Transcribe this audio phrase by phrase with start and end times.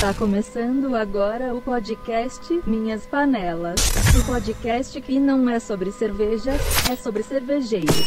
[0.00, 3.80] Tá começando agora o podcast Minhas Panelas.
[4.16, 6.52] O podcast que não é sobre cerveja,
[6.88, 8.06] é sobre cervejeiros.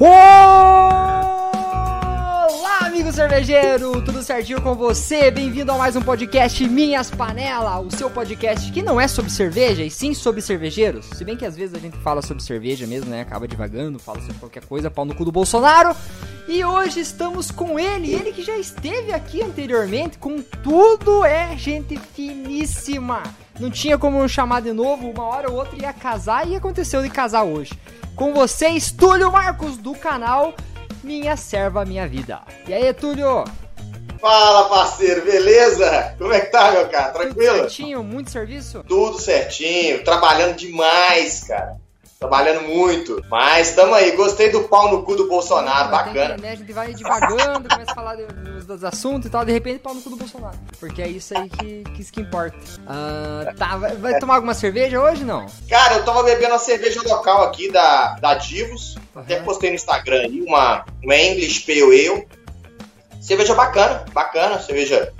[0.00, 1.51] Olá,
[3.02, 4.00] amigo cervejeiro!
[4.00, 5.28] Tudo certinho com você?
[5.28, 9.82] Bem-vindo a mais um podcast Minhas Panelas, o seu podcast que não é sobre cerveja
[9.82, 11.06] e sim sobre cervejeiros.
[11.06, 13.22] Se bem que às vezes a gente fala sobre cerveja mesmo, né?
[13.22, 15.96] Acaba divagando, fala sobre qualquer coisa, pau no cu do Bolsonaro.
[16.46, 21.98] E hoje estamos com ele, ele que já esteve aqui anteriormente, com tudo é gente
[22.14, 23.24] finíssima.
[23.58, 27.10] Não tinha como chamar de novo, uma hora ou outra ia casar e aconteceu de
[27.10, 27.72] casar hoje.
[28.14, 30.54] Com vocês, Túlio Marcos, do canal
[31.02, 32.40] Minha Serva Minha Vida.
[32.66, 33.44] E aí, Túlio?
[34.20, 36.14] Fala, parceiro, beleza?
[36.16, 37.10] Como é que tá, meu cara?
[37.10, 37.56] Tudo Tranquilo?
[37.58, 38.04] certinho?
[38.04, 38.84] Muito serviço?
[38.86, 41.76] Tudo certinho, trabalhando demais, cara.
[42.22, 43.20] Trabalhando muito.
[43.28, 46.34] Mas tamo aí, gostei do pau no cu do Bolsonaro, Mas tem bacana.
[46.36, 49.50] que, né, a gente vai devagando, começa a falar dos, dos assuntos e tal, de
[49.50, 50.56] repente pau no cu do Bolsonaro.
[50.78, 52.56] Porque é isso aí que, que, isso que importa.
[52.86, 55.46] Ah, tá, vai, vai tomar alguma cerveja hoje não?
[55.68, 58.96] Cara, eu tava bebendo uma cerveja local aqui da, da Divos.
[59.16, 59.44] Até Aham.
[59.44, 62.28] postei no Instagram aí uma, uma English Pale Ale.
[63.20, 65.12] Cerveja bacana, bacana, cerveja.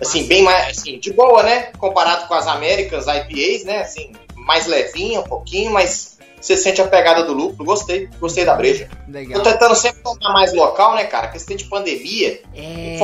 [0.00, 1.72] Assim, bem mais, assim, de boa, né?
[1.78, 3.80] Comparado com as Americans IPAs, né?
[3.80, 7.64] Assim, mais levinha um pouquinho, mas você sente a pegada do lucro.
[7.64, 8.88] Gostei, gostei da breja.
[9.08, 9.42] Legal.
[9.42, 11.28] Tô tentando sempre tomar mais local, né, cara?
[11.28, 12.96] Questão de pandemia, É.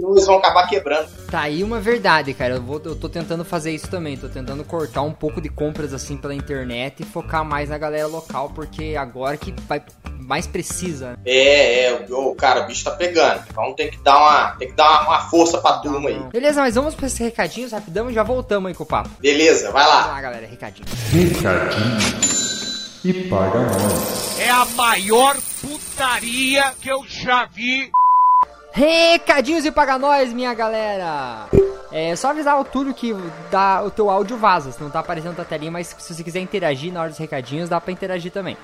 [0.00, 1.08] Senão eles vão acabar quebrando.
[1.30, 2.54] tá aí uma verdade, cara.
[2.54, 4.16] Eu, vou, eu tô tentando fazer isso também.
[4.16, 8.06] Tô tentando cortar um pouco de compras assim pela internet e focar mais na galera
[8.06, 9.82] local, porque agora que vai
[10.18, 11.10] mais precisa.
[11.10, 11.16] né?
[11.26, 13.42] É, é, o cara, o bicho tá pegando.
[13.50, 16.18] Então tem que dar uma, tem que dar uma, força pra turma aí.
[16.32, 19.10] Beleza, mas vamos para esses recadinhos rapidão e já voltamos aí com o papo.
[19.20, 20.06] Beleza, vai Vamos lá.
[20.12, 20.86] lá, galera, recadinho.
[21.10, 24.38] Recadinhos e paga nós.
[24.38, 27.90] É a maior putaria que eu já vi.
[28.72, 31.48] Recadinhos e paga nós, minha galera!
[31.90, 33.12] É só avisar o Túlio que
[33.50, 36.40] dá, o teu áudio vaza, se não tá aparecendo na telinha, mas se você quiser
[36.40, 38.56] interagir na hora dos recadinhos, dá pra interagir também.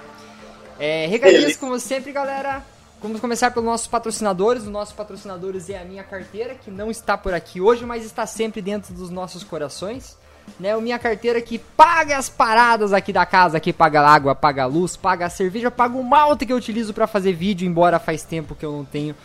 [0.78, 2.62] É, recadinhos, como sempre, galera.
[3.02, 4.62] Vamos começar pelos nossos patrocinadores.
[4.62, 8.26] Os nossos patrocinadores é a minha carteira, que não está por aqui hoje, mas está
[8.26, 10.16] sempre dentro dos nossos corações.
[10.60, 14.64] Né, o minha carteira que paga as paradas aqui da casa, que paga água, paga
[14.64, 18.22] luz, paga a cerveja, paga o malte que eu utilizo para fazer vídeo, embora faz
[18.22, 19.16] tempo que eu não tenho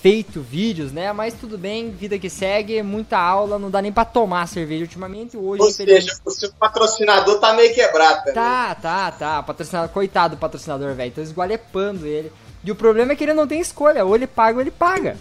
[0.00, 1.12] feito vídeos, né?
[1.12, 5.36] Mas tudo bem, vida que segue, muita aula, não dá nem pra tomar cerveja ultimamente.
[5.36, 8.34] Hoje, Ou seja, o seu patrocinador tá meio quebrado também.
[8.34, 9.42] Tá, tá, tá.
[9.42, 11.12] Patrocinador, coitado do patrocinador, velho.
[11.12, 12.32] Tô esgualepando ele.
[12.64, 14.04] E o problema é que ele não tem escolha.
[14.04, 15.16] Ou ele paga ou ele paga.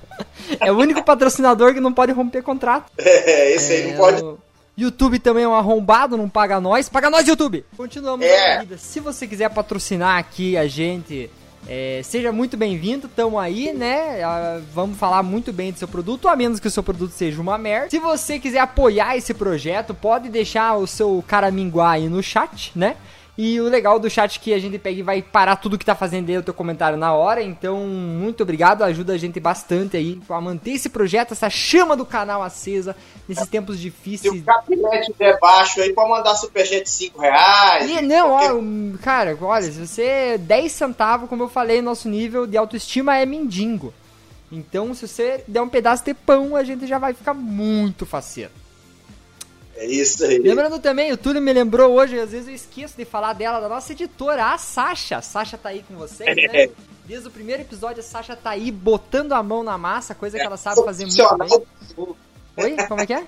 [0.60, 2.90] é o único patrocinador que não pode romper contrato.
[2.98, 4.22] É, esse aí É, não pode.
[4.22, 4.38] o
[4.76, 6.88] YouTube também é um arrombado, não paga nós.
[6.88, 7.64] Paga nós, YouTube!
[7.76, 8.54] Continuamos É.
[8.56, 8.78] na vida.
[8.78, 11.30] Se você quiser patrocinar aqui a gente,
[11.68, 13.08] é, seja muito bem-vindo.
[13.08, 14.22] Tamo aí, né?
[14.22, 17.40] Ah, vamos falar muito bem do seu produto, a menos que o seu produto seja
[17.40, 17.90] uma merda.
[17.90, 22.96] Se você quiser apoiar esse projeto, pode deixar o seu caraminguá aí no chat, né?
[23.38, 25.84] E o legal do chat é que a gente pega e vai parar tudo que
[25.84, 27.42] tá fazendo aí o teu comentário na hora.
[27.42, 32.04] Então, muito obrigado, ajuda a gente bastante aí a manter esse projeto, essa chama do
[32.04, 32.94] canal acesa
[33.26, 34.42] nesses tempos Se difíceis.
[34.42, 37.88] o capilete der baixo aí, pode mandar superchat de 5 reais.
[37.90, 42.46] E, não, qualquer- ó, cara, olha, se você 10 centavos, como eu falei, nosso nível
[42.46, 43.94] de autoestima é mendigo.
[44.52, 48.50] Então, se você der um pedaço de pão, a gente já vai ficar muito faceiro.
[49.80, 50.38] É isso aí.
[50.38, 53.68] Lembrando também, o Túlio me lembrou hoje, às vezes eu esqueço de falar dela, da
[53.68, 55.16] nossa editora, a Sasha.
[55.16, 56.68] A Sasha tá aí com vocês, né?
[57.06, 60.44] Desde o primeiro episódio, a Sasha tá aí botando a mão na massa, coisa que
[60.44, 62.76] ela sabe fazer muito Profissional bem.
[62.76, 62.86] Oi?
[62.86, 63.24] Como é que é?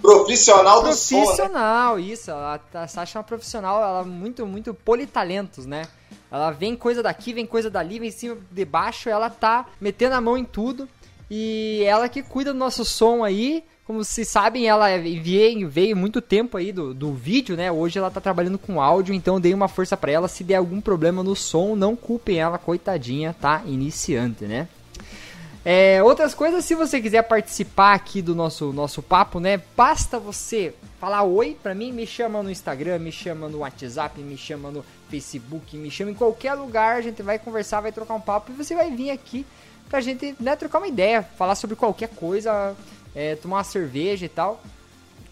[0.00, 1.24] Profissional do som, né?
[1.24, 2.32] Profissional, isso.
[2.32, 5.82] A, a Sasha é uma profissional, ela é muito, muito politalentos, né?
[6.32, 10.14] Ela vem coisa daqui, vem coisa dali, vem em cima, de baixo, ela tá metendo
[10.14, 10.88] a mão em tudo.
[11.30, 13.62] E ela que cuida do nosso som aí.
[13.90, 17.72] Como vocês sabem, ela veio, veio muito tempo aí do, do vídeo, né?
[17.72, 20.28] Hoje ela tá trabalhando com áudio, então dei uma força pra ela.
[20.28, 23.64] Se der algum problema no som, não culpem ela, coitadinha, tá?
[23.66, 24.68] Iniciante, né?
[25.64, 29.60] É, outras coisas, se você quiser participar aqui do nosso, nosso papo, né?
[29.76, 34.36] Basta você falar oi pra mim, me chama no Instagram, me chama no WhatsApp, me
[34.36, 38.20] chama no Facebook, me chama em qualquer lugar, a gente vai conversar, vai trocar um
[38.20, 39.44] papo e você vai vir aqui
[39.88, 42.76] pra gente né, trocar uma ideia, falar sobre qualquer coisa,
[43.14, 44.62] é, tomar uma cerveja e tal.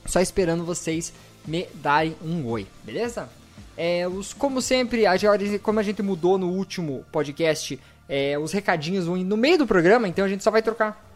[0.07, 1.13] Só esperando vocês
[1.47, 3.29] me darem um oi, beleza?
[3.77, 5.15] É, os, como sempre, a
[5.63, 7.79] como a gente mudou no último podcast,
[8.09, 11.09] é, os recadinhos vão no meio do programa, então a gente só vai trocar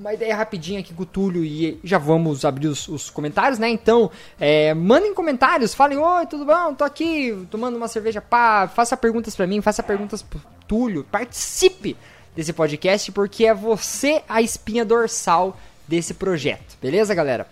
[0.00, 3.68] uma ideia rapidinha aqui com o Túlio e já vamos abrir os, os comentários, né?
[3.68, 6.74] Então, é, mandem comentários, falem, oi, tudo bom?
[6.74, 11.96] Tô aqui tomando uma cerveja, pá, faça perguntas pra mim, faça perguntas pro Túlio, participe
[12.34, 15.58] desse podcast, porque é você a espinha dorsal
[15.90, 16.76] desse projeto.
[16.80, 17.46] Beleza, galera?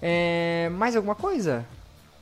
[0.00, 1.64] É, mais alguma coisa?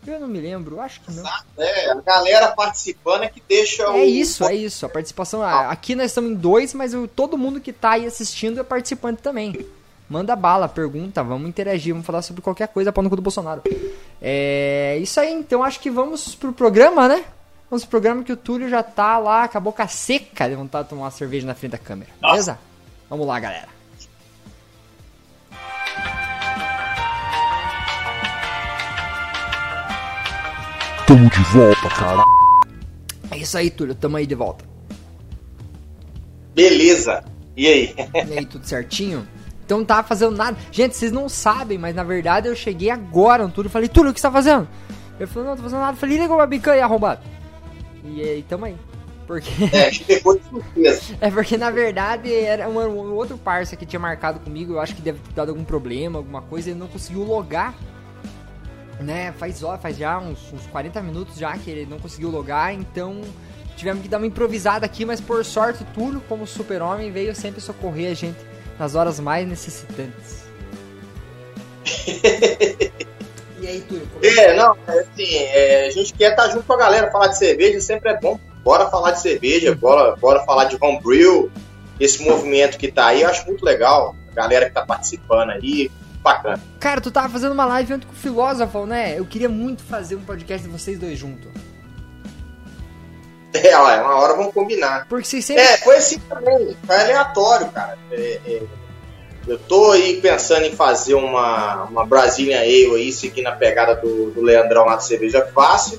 [0.05, 1.23] Eu não me lembro, acho que não.
[1.57, 3.95] É, a galera participando é que deixa o.
[3.97, 4.85] É isso, é isso.
[4.85, 5.41] A participação.
[5.43, 8.65] a- Aqui nós estamos em dois, mas o- todo mundo que tá aí assistindo é
[8.65, 9.65] participante também.
[10.11, 13.63] Manda bala, pergunta, vamos interagir, vamos falar sobre qualquer coisa pau no cu do Bolsonaro.
[14.21, 17.25] É isso aí, então acho que vamos pro programa, né?
[17.71, 20.85] Vamos pro programa que o Túlio já tá lá com a boca seca de vontade
[20.85, 22.11] de tomar uma cerveja na frente da câmera.
[22.21, 22.33] Nossa.
[22.35, 22.59] Beleza?
[23.09, 23.69] Vamos lá, galera.
[31.13, 32.25] Tamo de volta, cara.
[33.31, 34.65] É isso aí, Túlio, tamo aí de volta.
[36.55, 37.23] Beleza.
[37.55, 37.95] E aí?
[38.15, 39.29] E aí, tudo certinho?
[39.63, 40.57] Então não tava fazendo nada.
[40.71, 44.11] Gente, vocês não sabem, mas na verdade eu cheguei agora no Túlio e falei, Túlio,
[44.11, 44.67] o que você tá fazendo?
[45.21, 45.93] Ele falou, não, tô fazendo nada.
[45.93, 47.21] Eu falei, liga uma bica aí, arrombado.
[48.07, 48.77] E aí, tamo aí.
[49.27, 49.51] Porque.
[49.71, 51.15] É, pegou de surpresa.
[51.21, 54.73] é porque na verdade era um, um outro parça que tinha marcado comigo.
[54.73, 56.71] Eu acho que deve ter dado algum problema, alguma coisa.
[56.71, 57.75] Ele não conseguiu logar.
[59.01, 59.33] Né?
[59.39, 62.73] Faz, ó, faz já uns, uns 40 minutos já que ele não conseguiu logar.
[62.73, 63.21] Então
[63.77, 65.05] tivemos que dar uma improvisada aqui.
[65.05, 68.39] Mas por sorte, o Túlio, como super-homem, veio sempre socorrer a gente
[68.79, 70.43] nas horas mais necessitantes.
[73.61, 74.07] e aí, Túlio?
[74.13, 77.11] como é É, não, é assim, é, a gente quer estar junto com a galera,
[77.11, 78.39] falar de cerveja sempre é bom.
[78.63, 81.51] Bora falar de cerveja, bora, bora falar de homebrew,
[81.99, 84.15] esse movimento que tá aí, eu acho muito legal.
[84.31, 85.91] A galera que tá participando aí,
[86.23, 86.61] bacana.
[86.79, 89.19] Cara, tu tava fazendo uma live ontem com o Filósofo, né?
[89.19, 91.51] Eu queria muito fazer um podcast de vocês dois juntos.
[93.55, 95.07] É, ó, uma hora vamos combinar.
[95.09, 95.63] Porque vocês sempre.
[95.63, 97.99] É, foi assim também, foi aleatório, cara.
[98.11, 98.63] É, é,
[99.47, 104.31] eu tô aí pensando em fazer uma, uma Brazilian Ale aí, seguindo a pegada do,
[104.31, 105.99] do Leandrão lá do Cerveja Fácil.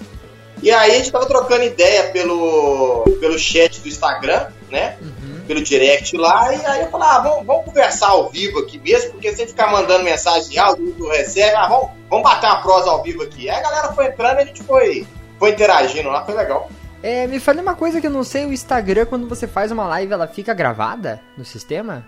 [0.62, 4.98] E aí a gente tava trocando ideia pelo, pelo chat do Instagram, né?
[5.02, 5.23] Uhum.
[5.48, 9.12] Pelo direct lá, e aí eu falei, ah, vamos, vamos conversar ao vivo aqui mesmo,
[9.12, 12.48] porque se a gente ficar mandando mensagem de áudio, não recebe, ah, vamos, vamos bater
[12.48, 13.50] uma prosa ao vivo aqui.
[13.50, 15.06] Aí a galera foi entrando e a gente foi,
[15.38, 16.70] foi interagindo lá, foi legal.
[17.04, 19.86] É, me fale uma coisa que eu não sei: o Instagram, quando você faz uma
[19.86, 22.06] live, ela fica gravada no sistema?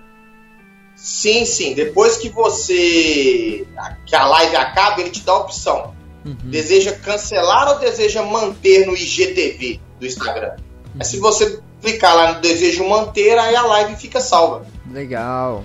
[0.96, 1.74] Sim, sim.
[1.74, 3.68] Depois que você.
[4.06, 5.94] que a live acaba, ele te dá a opção.
[6.26, 6.38] Uhum.
[6.46, 10.56] Deseja cancelar ou deseja manter no IGTV do Instagram?
[10.98, 14.66] Aí se você clicar lá no desejo manter, aí a live fica salva.
[14.92, 15.64] Legal.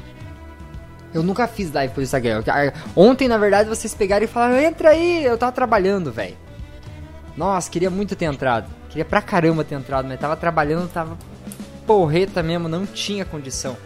[1.13, 2.43] Eu nunca fiz live pelo Instagram.
[2.95, 6.37] Ontem, na verdade, vocês pegaram e falaram: entra aí, eu tava trabalhando, velho.
[7.37, 8.69] Nossa, queria muito ter entrado.
[8.89, 11.17] Queria pra caramba ter entrado, mas tava trabalhando, tava
[11.87, 13.77] porreta mesmo, não tinha condição.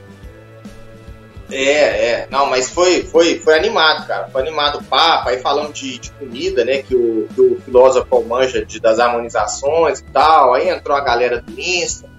[1.50, 2.28] É, é.
[2.30, 4.28] Não, mas foi, foi, foi animado, cara.
[4.28, 5.28] Foi animado o papo.
[5.28, 6.82] Aí falamos de, de comida, né?
[6.82, 10.54] Que o, que o filósofo manja de, das harmonizações e tal.
[10.54, 12.13] Aí entrou a galera do Insta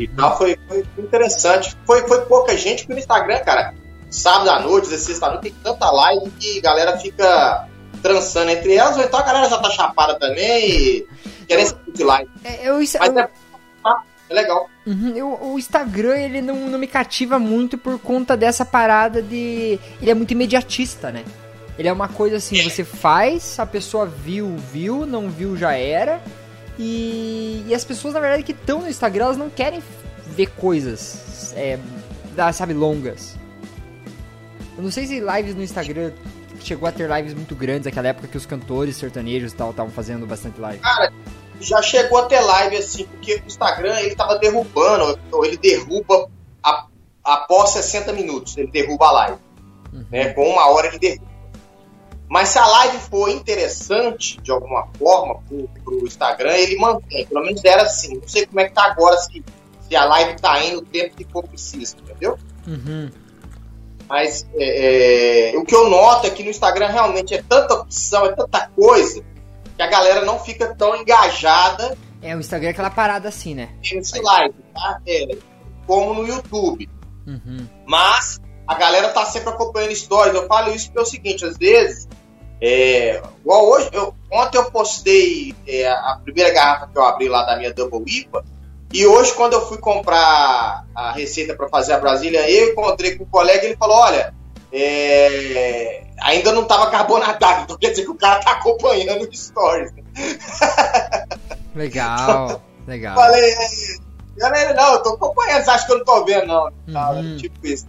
[0.00, 0.36] e tal.
[0.38, 1.76] Foi, foi interessante.
[1.86, 3.74] Foi, foi pouca gente, porque no Instagram, cara,
[4.10, 7.68] sábado à noite, 16 da noite, tem tanta live que a galera fica
[8.02, 8.96] trançando entre elas.
[8.96, 11.06] Ou então a galera já tá chapada também e
[11.46, 12.30] querendo assistir de live.
[12.44, 13.28] É, eu, isso- Mas eu- é,
[14.30, 14.68] é legal.
[14.86, 19.78] Uhum, eu- o Instagram, ele não, não me cativa muito por conta dessa parada de...
[20.00, 21.24] Ele é muito imediatista, né?
[21.78, 26.20] Ele é uma coisa assim, você faz, a pessoa viu, viu, não viu, já era.
[26.84, 29.80] E, e as pessoas, na verdade, que estão no Instagram, elas não querem
[30.26, 31.78] ver coisas, é,
[32.52, 33.36] sabe, longas.
[34.76, 36.10] Eu não sei se lives no Instagram
[36.60, 39.90] chegou a ter lives muito grandes, naquela época que os cantores sertanejos e tal estavam
[39.92, 40.80] fazendo bastante live.
[41.60, 46.28] já chegou até live assim, porque o Instagram ele tava derrubando, ou ele derruba
[46.62, 46.86] a-
[47.22, 49.38] após 60 minutos, ele derruba a live.
[50.10, 50.30] Né?
[50.34, 51.31] Com uma hora ele derruba.
[52.32, 57.26] Mas se a live for interessante, de alguma forma, pro, pro Instagram, ele mantém.
[57.26, 58.14] Pelo menos era assim.
[58.16, 59.44] Não sei como é que tá agora, se,
[59.86, 62.38] se a live tá indo o tempo que for preciso, entendeu?
[62.66, 63.10] Uhum.
[64.08, 68.24] Mas é, é, o que eu noto é que no Instagram realmente é tanta opção,
[68.24, 69.22] é tanta coisa,
[69.76, 73.68] que a galera não fica tão engajada É, o Instagram é aquela parada assim, né?
[73.92, 74.98] nesse live, tá?
[75.06, 75.36] É,
[75.86, 76.88] como no YouTube.
[77.26, 77.68] Uhum.
[77.86, 80.34] Mas a galera tá sempre acompanhando stories.
[80.34, 82.08] Eu falo isso porque é o seguinte, às vezes,
[82.64, 87.42] é, igual hoje, eu, ontem eu postei é, a primeira garrafa que eu abri lá
[87.42, 88.44] da minha Double IPA,
[88.92, 93.24] e hoje, quando eu fui comprar a receita para fazer a Brasília, eu encontrei com
[93.24, 94.32] um colega e ele falou: Olha,
[94.70, 99.90] é, ainda não estava carbonatado, então quer dizer que o cara tá acompanhando o stories.
[101.74, 103.16] Legal, legal.
[103.16, 103.54] Falei,
[104.36, 106.70] galera, não, eu tô acompanhando, você acha que eu não tô vendo, não?
[107.14, 107.36] Uhum.
[107.38, 107.86] Tipo isso.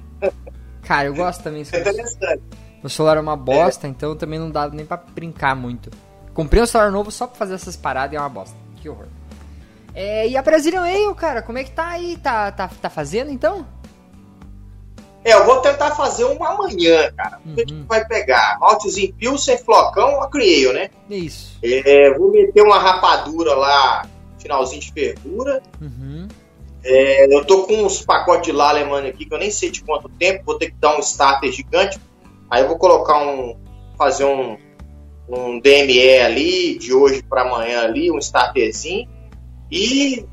[0.84, 1.66] Cara, eu gosto também.
[1.70, 2.42] É interessante.
[2.84, 5.90] Meu celular é uma bosta, então também não dá nem pra brincar muito.
[6.34, 8.56] Comprei um celular novo só pra fazer essas paradas e é uma bosta.
[8.82, 9.06] Que horror.
[9.96, 12.18] É, e a Brazilian Ale, cara, como é que tá aí?
[12.18, 13.66] Tá, tá, tá fazendo então?
[15.24, 17.40] É, eu vou tentar fazer uma amanhã, cara.
[17.46, 17.86] O que Uhum.
[17.88, 18.58] vai pegar?
[18.60, 20.90] Maltezinho Pilsen, flocão, a Creio, né?
[21.10, 21.58] É isso.
[21.64, 24.06] É, vou meter uma rapadura lá,
[24.40, 25.62] finalzinho de fervura.
[25.80, 26.28] Uhum.
[26.84, 29.82] É, eu tô com uns pacotes de lá alemã aqui que eu nem sei de
[29.86, 31.98] quanto tempo, vou ter que dar um starter gigante.
[32.54, 33.58] Aí eu vou colocar um.
[33.98, 34.56] fazer um,
[35.28, 39.10] um DME ali, de hoje para amanhã ali, um starterzinho.
[39.72, 40.24] E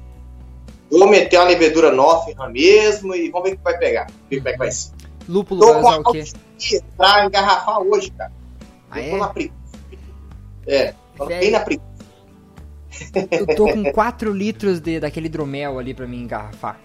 [0.91, 4.07] vou meter uma levedura Northam mesmo e vamos ver o que vai pegar.
[4.29, 4.93] Ver como é que vai ser.
[5.27, 6.25] Lúpulo Tô com o quê?
[6.95, 8.33] pra engarrafar hoje, cara.
[8.91, 9.21] Ah, eu tô é?
[9.21, 9.55] na preguiça.
[10.67, 11.91] É, tô bem na preguiça.
[13.31, 16.79] Eu tô com 4 litros de, daquele hidromel ali pra mim engarrafar.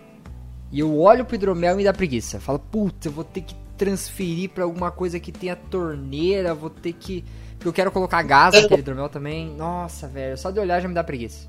[0.71, 2.39] E eu olho pro hidromel e me dá preguiça.
[2.39, 6.93] Falo, puta, eu vou ter que transferir pra alguma coisa que tenha torneira, vou ter
[6.93, 7.23] que.
[7.55, 9.49] Porque eu quero colocar gás naquele hidromel também.
[9.55, 11.47] Nossa, velho, só de olhar já me dá preguiça.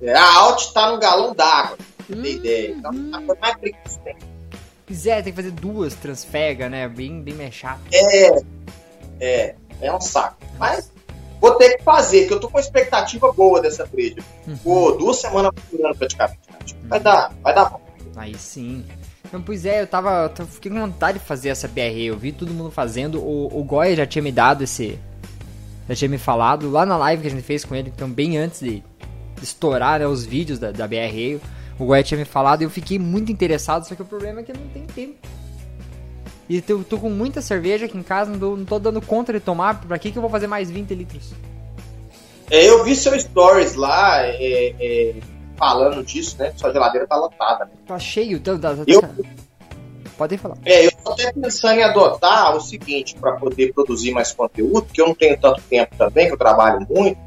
[0.00, 1.78] É, a Alt tá no galão d'água,
[2.10, 2.70] Hum, ter ideia.
[2.72, 4.00] Então tá mais preguiça.
[4.04, 4.14] né?
[4.86, 6.86] Pois é, tem que fazer duas transfega, né?
[6.88, 7.80] Bem, bem mais chato.
[7.92, 8.38] É,
[9.20, 10.36] é, é um saco.
[10.58, 10.90] Mas
[11.40, 14.16] vou ter que fazer, porque eu tô com uma expectativa boa dessa breja.
[14.44, 16.76] Ficou duas semanas procurando praticamente.
[16.84, 17.80] Vai dar, vai dar bom.
[18.16, 18.84] Aí sim.
[19.40, 20.32] Pois é, eu tava.
[20.38, 22.06] Eu fiquei com vontade de fazer essa BRE.
[22.06, 23.20] Eu vi todo mundo fazendo.
[23.20, 24.98] O, o Goya já tinha me dado esse.
[25.88, 28.38] Já tinha me falado lá na live que a gente fez com ele, então bem
[28.38, 28.82] antes de
[29.42, 31.40] estourar né, os vídeos da, da BRE.
[31.78, 34.42] O Goya tinha me falado e eu fiquei muito interessado, só que o problema é
[34.42, 35.14] que eu não tenho tempo.
[36.48, 39.32] E eu tô com muita cerveja aqui em casa, não tô, não tô dando conta
[39.32, 39.80] de tomar.
[39.80, 41.32] Pra que, que eu vou fazer mais 20 litros?
[42.50, 45.14] É, eu vi seu stories lá é, é,
[45.56, 46.52] falando disso, né?
[46.56, 47.64] Sua geladeira tá lotada.
[47.66, 47.70] Né?
[47.86, 48.40] Tá cheio.
[48.40, 49.02] Tá, tá, tá- Eu-
[50.16, 50.56] Pode falar.
[50.64, 55.00] É, eu tô até pensando em adotar o seguinte, para poder produzir mais conteúdo, porque
[55.02, 57.18] eu não tenho tanto tempo também, que eu trabalho muito,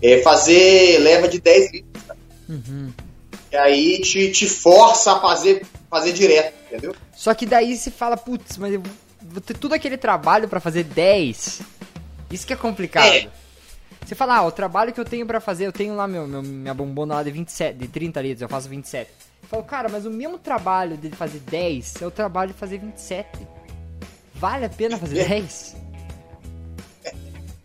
[0.00, 2.04] é fazer leva de 10 litros.
[2.48, 2.92] Uhum.
[3.50, 6.94] E aí te, te força a fazer, fazer direto, entendeu?
[7.16, 8.82] Só que daí se fala, putz, mas eu
[9.20, 11.60] vou- ter todo aquele trabalho pra fazer 10.
[12.30, 13.06] Isso que é complicado.
[13.12, 13.26] É.
[14.08, 16.42] Você fala, ah, o trabalho que eu tenho pra fazer, eu tenho lá meu, meu-
[16.42, 19.10] minha bombona lá de 27, de 30 litros, eu faço 27.
[19.42, 22.78] Eu falo, cara, mas o mesmo trabalho de fazer 10 é o trabalho de fazer
[22.78, 23.28] 27.
[24.34, 25.24] Vale a pena fazer É.
[25.28, 25.76] 10?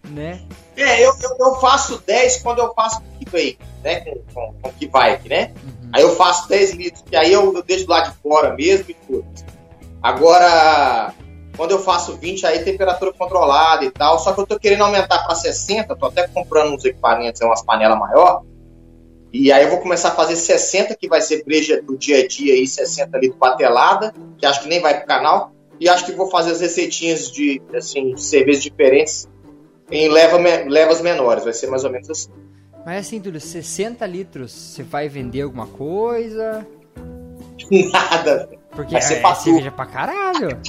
[0.09, 0.41] Né?
[0.75, 4.01] É, eu, eu, eu faço 10 quando eu faço keybake, né?
[4.01, 5.53] Com, com, com keybike, né?
[5.93, 8.91] Aí eu faço 10 litros, que aí eu, eu deixo do lado de fora mesmo
[8.91, 9.25] e tudo.
[10.01, 11.13] Agora,
[11.55, 14.19] quando eu faço 20, aí temperatura controlada e tal.
[14.19, 17.97] Só que eu tô querendo aumentar para 60, tô até comprando uns equipamentos, umas panelas
[17.97, 18.43] maior.
[19.31, 22.27] E aí eu vou começar a fazer 60, que vai ser breja do dia a
[22.27, 25.51] dia aí, 60 litros patelada, que acho que nem vai pro canal.
[25.79, 29.27] E acho que vou fazer as receitinhas de, assim, de cervejas diferentes
[29.91, 31.43] em leva, levas menores.
[31.43, 32.29] Vai ser mais ou menos assim.
[32.85, 36.65] Mas assim, Túlio, 60 litros, você vai vender alguma coisa?
[37.91, 38.49] Nada.
[38.71, 40.59] Porque Vai ser é, pra cerveja pra caralho.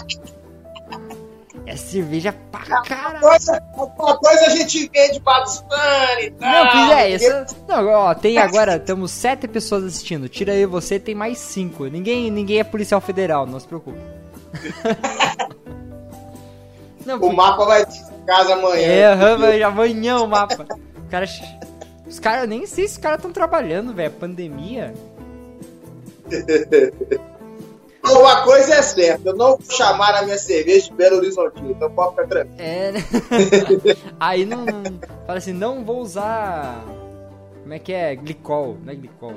[1.66, 3.26] É cerveja pra caralho.
[3.74, 6.50] Alguma coisa a gente vende para os fãs e tal.
[6.50, 7.56] Não, pois é, isso.
[7.66, 10.28] Não, ó, tem agora, temos sete pessoas assistindo.
[10.28, 11.86] Tira aí você, tem mais cinco.
[11.86, 13.98] Ninguém, ninguém é policial federal, não se preocupe.
[17.06, 18.86] não, O mapa vai de casa amanhã.
[18.86, 20.66] é, amanhã o mapa.
[20.98, 21.26] O cara,
[22.06, 24.10] os caras, eu nem sei se os caras estão trabalhando, velho.
[24.12, 24.92] Pandemia.
[28.06, 31.90] Uma coisa é certa, eu não vou chamar a minha cerveja de Belo Horizonte, então
[31.90, 32.56] pode ficar tranquilo.
[32.58, 33.00] É, né?
[34.20, 34.66] Aí não.
[35.26, 36.84] Fala assim, não vou usar.
[37.62, 38.14] Como é que é?
[38.14, 39.34] Glicol, não é glicol.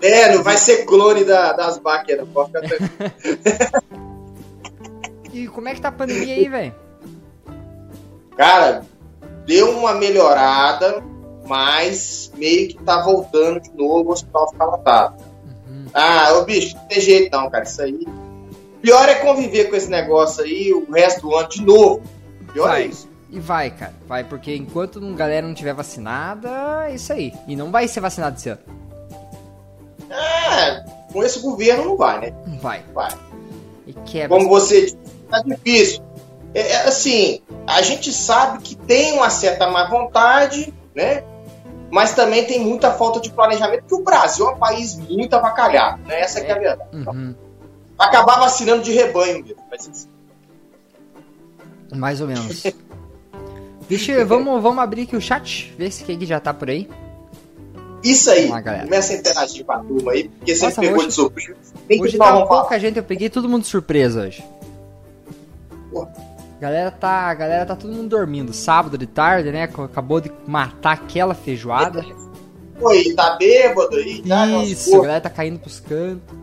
[0.00, 3.12] É, não vai ser clone da, das baquetas, pode ficar tranquilo.
[5.32, 6.74] E como é que tá a pandemia aí, velho?
[8.36, 8.82] Cara,
[9.46, 11.02] deu uma melhorada,
[11.46, 15.27] mas meio que tá voltando de novo, o hospital fica lotado.
[15.94, 18.06] Ah, ô bicho, não tem jeito não, cara, isso aí.
[18.80, 22.02] Pior é conviver com esse negócio aí o resto do ano de novo.
[22.52, 22.82] Pior Vai.
[22.82, 23.08] é isso.
[23.30, 23.94] E vai, cara.
[24.06, 27.32] Vai, porque enquanto a galera não tiver vacinada, é isso aí.
[27.46, 28.60] E não vai ser vacinado esse ano.
[30.10, 32.34] É, com esse governo não vai, né?
[32.46, 32.82] Não vai.
[32.94, 33.12] Vai.
[33.86, 34.36] E quebra.
[34.36, 36.02] Como você disse, tá difícil.
[36.54, 41.22] É, é, assim, a gente sabe que tem uma certa má vontade, né?
[41.90, 46.02] Mas também tem muita falta de planejamento, porque o Brasil é um país muito avacalhado,
[46.06, 46.20] né?
[46.20, 46.90] Essa que é a verdade.
[46.92, 47.34] Uhum.
[47.98, 49.62] Acabar vacinando de rebanho mesmo.
[49.70, 50.08] Mas, assim,
[51.94, 52.62] Mais ou menos.
[54.06, 56.86] Eu, vamos, vamos abrir aqui o chat, ver se quem já tá por aí.
[58.04, 58.82] isso aí, galera.
[58.84, 61.58] começa a interagir com a turma aí, porque você Nossa, pegou hoje- de surpresa.
[61.88, 62.44] Nem Hoje que tá falar.
[62.46, 64.44] pouca gente, eu peguei todo mundo de surpresa hoje.
[65.90, 66.06] Pô.
[66.60, 68.52] Galera tá, galera tá todo mundo dormindo.
[68.52, 69.64] Sábado de tarde, né?
[69.64, 72.04] Acabou de matar aquela feijoada.
[72.80, 74.22] Oi, tá bêbado aí?
[74.22, 76.36] Tá, Isso, a galera tá caindo pros cantos.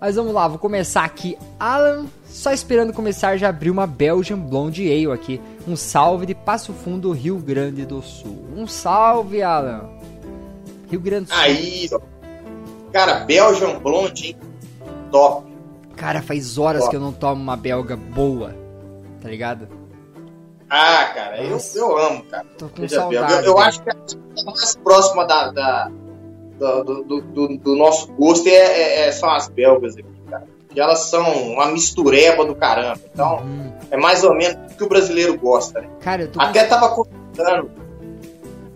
[0.00, 1.38] Mas vamos lá, vou começar aqui.
[1.58, 5.40] Alan, só esperando começar, já abriu uma Belgian Blonde Ale aqui.
[5.66, 8.44] Um salve de Passo Fundo, Rio Grande do Sul.
[8.54, 9.88] Um salve, Alan.
[10.90, 11.42] Rio Grande do Sul.
[11.42, 12.00] Aí, ó.
[12.92, 14.36] Cara, Belgian Blonde, hein?
[15.10, 15.46] Top.
[15.96, 18.54] Cara, faz horas que eu não tomo uma belga boa,
[19.24, 19.66] tá ligado?
[20.68, 22.44] Ah, cara, eu, eu amo, cara.
[22.58, 23.32] Tô com Veja saudade.
[23.32, 23.68] Eu, eu cara.
[23.68, 25.90] acho que a mais próxima da, da-
[26.58, 30.44] do, do- do- do nosso gosto é, é- é- são as belgas aqui, cara.
[30.68, 33.00] Que elas são uma mistureba do caramba.
[33.12, 33.72] Então, Hum.
[33.90, 35.88] é mais ou menos o que o brasileiro gosta, né?
[36.00, 36.40] Cara, eu tô.
[36.40, 37.70] Até tava comentando.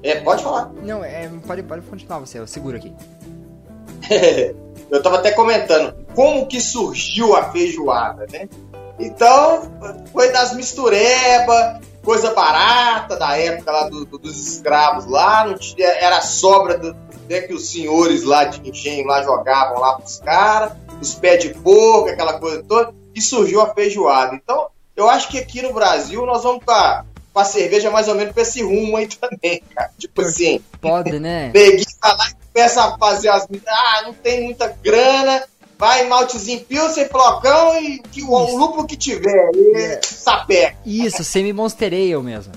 [0.03, 0.73] É, pode falar.
[0.83, 2.95] Não, é, pode, pode continuar você, eu seguro aqui.
[4.91, 8.49] eu tava até comentando como que surgiu a feijoada, né?
[8.99, 9.71] Então,
[10.13, 15.87] foi das mistureba, coisa barata da época lá do- do- dos escravos lá, não tinha,
[15.89, 16.97] era sobra do,
[17.29, 21.51] né, que os senhores lá de engenho lá jogavam lá pros caras, os pés de
[21.51, 24.35] porco, aquela coisa toda, e surgiu a feijoada.
[24.35, 28.33] Então, eu acho que aqui no Brasil nós vamos pra, pra cerveja mais ou menos
[28.33, 29.91] pra esse rumo aí também, cara.
[29.99, 31.51] Tipo assim, Pode, né?
[32.03, 33.47] Vai lá e começa a fazer as.
[33.69, 35.45] Ah, não tem muita grana.
[35.79, 39.51] Vai maltezinho pilsen, flocão e que, o, o lúpulo que tiver.
[39.55, 40.75] E, sapé.
[40.85, 42.53] Isso, semi Monster Ale mesmo.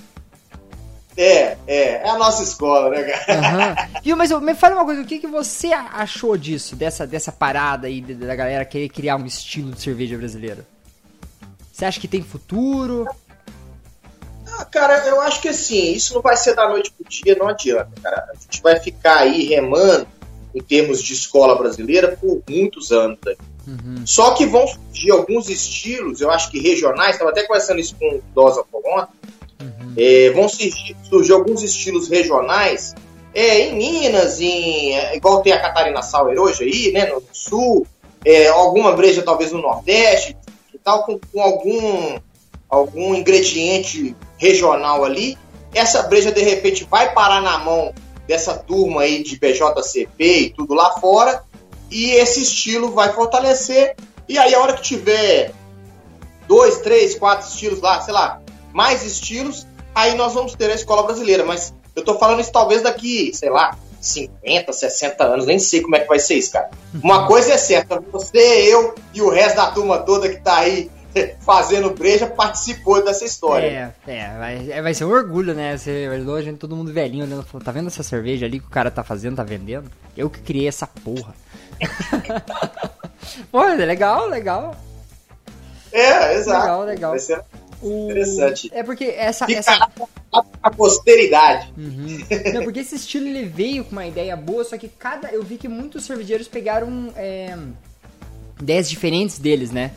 [1.15, 2.01] É, é.
[2.03, 3.89] É a nossa escola, né, cara?
[4.01, 7.31] Viu, mas eu- me fala uma coisa, o que, que você achou disso, dessa, dessa
[7.31, 10.65] parada aí da galera querer criar um estilo de cerveja brasileira?
[11.71, 13.07] Você acha que tem futuro?
[14.47, 17.47] Ah, cara, eu acho que assim, isso não vai ser da noite pro dia, não
[17.49, 18.25] adianta, cara.
[18.31, 20.07] A gente vai ficar aí remando
[20.53, 23.19] em termos de escola brasileira por muitos anos.
[23.67, 24.05] Uhum.
[24.05, 28.15] Só que vão surgir alguns estilos, eu acho que regionais, estava até conversando isso com
[28.15, 29.21] o Dosa por ontem,
[29.61, 29.93] Uhum.
[29.95, 32.95] É, vão surgir, surgir alguns estilos regionais
[33.33, 37.85] é, em Minas, em, é, igual tem a Catarina Sauer hoje aí, né, no sul,
[38.25, 40.35] é, alguma breja talvez no Nordeste
[40.73, 42.17] e tal, com, com algum,
[42.69, 45.37] algum ingrediente regional ali.
[45.73, 47.93] Essa breja de repente vai parar na mão
[48.31, 51.43] dessa turma aí de BJCP e tudo lá fora,
[51.89, 53.97] e esse estilo vai fortalecer.
[54.27, 55.51] E aí, a hora que tiver
[56.47, 58.41] dois, três, quatro estilos lá, sei lá,
[58.71, 61.43] mais estilos, aí nós vamos ter a escola brasileira.
[61.43, 65.97] Mas eu tô falando isso talvez daqui, sei lá, 50, 60 anos, nem sei como
[65.97, 66.71] é que vai ser isso, cara.
[67.03, 70.89] Uma coisa é certa, você, eu e o resto da turma toda que tá aí
[71.41, 73.93] fazendo breja participou dessa história.
[74.07, 75.77] É, é vai, é, vai ser um orgulho, né?
[75.77, 78.67] Você olhou a gente, todo mundo velhinho olhando, falando, tá vendo essa cerveja ali que
[78.67, 79.91] o cara tá fazendo, tá vendendo?
[80.15, 81.33] Eu que criei essa porra.
[83.51, 84.75] Pô, é legal, legal.
[85.91, 86.61] É, exato.
[86.61, 87.11] Legal, legal.
[87.11, 87.41] Vai ser
[87.81, 88.69] O- Interessante.
[88.73, 89.45] É porque essa.
[89.45, 89.89] Fica essa...
[90.61, 91.73] a posteridade.
[91.77, 92.19] Uhum.
[92.53, 95.29] Não, porque esse estilo ele veio com uma ideia boa, só que cada.
[95.29, 97.57] Eu vi que muitos cervejeiros pegaram é,
[98.61, 99.91] ideias diferentes deles, né?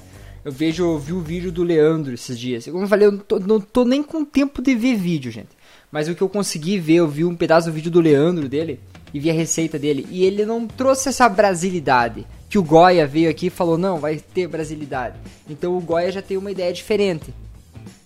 [0.44, 2.66] Eu vejo, eu vi o vídeo do Leandro esses dias.
[2.66, 5.48] Como eu falei, eu não tô, não tô nem com tempo de ver vídeo, gente.
[5.90, 8.78] Mas o que eu consegui ver, eu vi um pedaço do vídeo do Leandro dele
[9.14, 10.07] e vi a receita dele.
[10.11, 12.26] E ele não trouxe essa brasilidade.
[12.50, 15.16] Que o Goya veio aqui e falou, não, vai ter brasilidade.
[15.48, 17.33] Então o Goya já tem uma ideia diferente,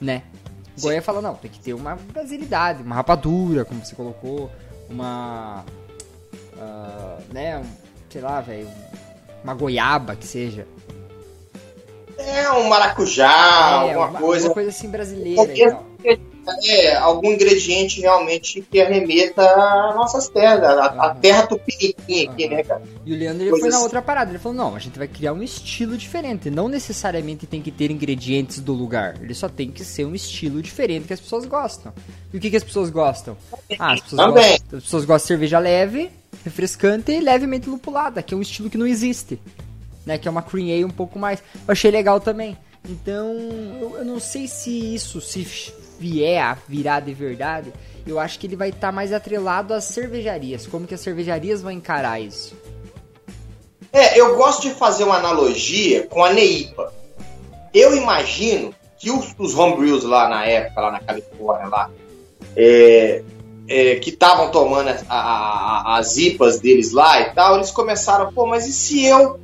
[0.01, 0.23] né?
[0.77, 4.49] O Goya falou, não, tem que ter uma brasilidade, uma rapadura, como você colocou,
[4.89, 5.65] uma.
[6.57, 7.65] ah, né,
[8.09, 8.69] sei lá, velho,
[9.43, 10.67] uma goiaba que seja.
[12.19, 13.27] É um maracujá,
[13.87, 14.49] É, alguma uma, coisa.
[14.49, 15.87] uma coisa assim brasileira e tal.
[16.65, 21.15] É, algum ingrediente realmente que arremeta às nossas terras, a, a Aham.
[21.21, 22.55] terra tupiniquim aqui, Aham.
[22.57, 22.83] né, cara?
[23.05, 24.31] E o Leandro ele foi na outra parada.
[24.31, 26.49] Ele falou: não, a gente vai criar um estilo diferente.
[26.49, 29.17] Não necessariamente tem que ter ingredientes do lugar.
[29.21, 31.93] Ele só tem que ser um estilo diferente que as pessoas gostam.
[32.33, 33.37] E o que, que as pessoas gostam?
[33.79, 34.51] Ah, as pessoas, Também.
[34.53, 36.11] gostam, as pessoas gostam de cerveja leve,
[36.45, 39.39] refrescante e levemente lupulada, que é um estilo que não existe.
[40.09, 40.17] Né?
[40.17, 41.41] Que é uma cream ale um pouco mais.
[41.55, 42.57] Eu achei legal também.
[42.89, 43.37] Então,
[43.79, 45.47] eu, eu não sei se isso, se
[46.01, 47.71] vier a virar de verdade,
[48.07, 50.67] eu acho que ele vai estar mais atrelado às cervejarias.
[50.67, 52.57] Como que as cervejarias vão encarar isso?
[53.93, 56.91] É, eu gosto de fazer uma analogia com a Neipa.
[57.75, 61.91] Eu imagino que os, os homebrews lá na época, lá na Califórnia, lá,
[62.57, 63.23] é,
[63.69, 68.33] é, que estavam tomando a- a- a- as IPAs deles lá e tal, eles começaram,
[68.33, 69.39] pô, mas e se eu,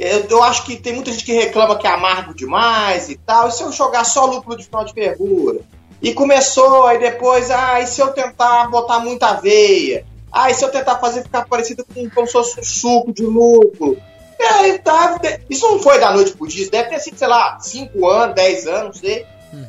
[0.00, 0.26] eu.
[0.28, 3.52] Eu acho que tem muita gente que reclama que é amargo demais e tal, e
[3.52, 5.60] se eu jogar só lúpulo de final de fervura?
[6.02, 10.04] E começou, aí depois, ah, e se eu tentar botar muita aveia?
[10.32, 13.22] Ah, e se eu tentar fazer ficar parecido com como se fosse um suco de
[13.24, 13.96] lúpulo?
[14.40, 17.58] Aí tá, isso não foi da noite pro dia, isso deve ter sido, sei lá,
[17.60, 19.26] 5 anos, 10 anos, não sei.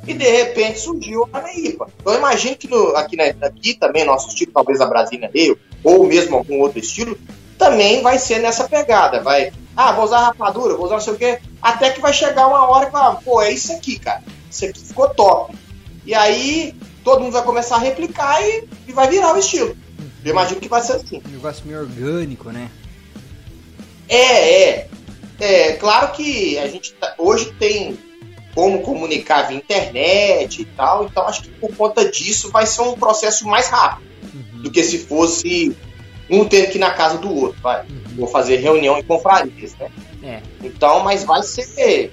[0.08, 1.88] E de repente surgiu a Neipa.
[2.00, 5.30] Então eu imagino que no- aqui, na- aqui também, nosso estilo, talvez a Brasília
[5.84, 7.18] ou mesmo algum outro estilo,
[7.62, 9.22] também vai ser nessa pegada.
[9.22, 11.40] Vai, ah, vou usar rapadura, vou usar não sei o quê.
[11.62, 14.24] Até que vai chegar uma hora que vai, pô, é isso aqui, cara.
[14.50, 15.56] Isso aqui ficou top.
[16.04, 19.78] E aí todo mundo vai começar a replicar e, e vai virar o estilo.
[20.26, 21.22] Eu imagino que vai ser assim.
[21.24, 22.68] Um negócio meio orgânico, né?
[24.10, 24.88] É, é.
[25.40, 27.98] É, claro que a gente tá- hoje tem
[28.56, 32.94] como comunicar via internet e tal, então acho que por conta disso vai ser um
[32.94, 34.08] processo mais rápido
[34.62, 35.76] do que se fosse
[36.32, 37.84] um tendo que ir na casa do outro, vai.
[38.16, 39.90] Vou fazer reunião em confrarias, né?
[40.24, 40.40] É.
[40.64, 42.12] Então, mas vai ser.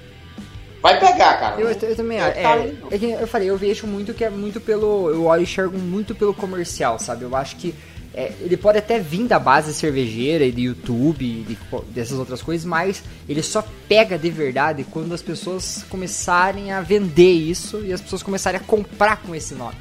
[0.81, 1.59] Vai pegar, cara.
[1.59, 2.37] Eu, eu também acho.
[2.37, 2.43] É,
[2.91, 5.09] é eu falei, eu vejo muito que é muito pelo.
[5.09, 7.23] Eu olho e enxergo muito pelo comercial, sabe?
[7.23, 7.75] Eu acho que
[8.13, 11.57] é, ele pode até vir da base cervejeira e do YouTube e de-
[11.93, 17.31] dessas outras coisas, mas ele só pega de verdade quando as pessoas começarem a vender
[17.31, 19.75] isso e as pessoas começarem a comprar com esse nome.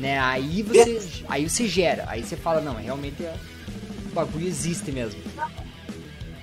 [0.00, 0.18] Né?
[0.18, 3.34] Aí você, aí você gera, aí você fala, não, realmente é,
[4.10, 5.20] o bagulho existe mesmo.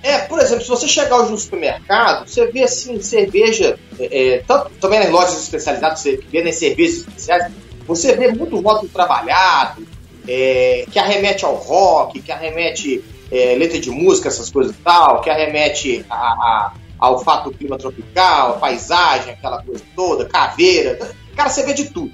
[0.02, 4.38] É, por exemplo, se você chegar hoje no supermercado, você vê assim, cerveja, é, é,
[4.46, 7.52] tanto também nas lojas especializadas, você vê nas cervejas especiais,
[7.84, 9.84] você vê muito rótulo trabalhado,
[10.28, 15.20] é, que arremete ao rock, que arremete é, letra de música, essas coisas e tal,
[15.20, 20.96] que arremete a, a- ao fato do clima tropical, paisagem, aquela coisa toda, caveira.
[21.36, 22.12] Cara, você vê de tudo.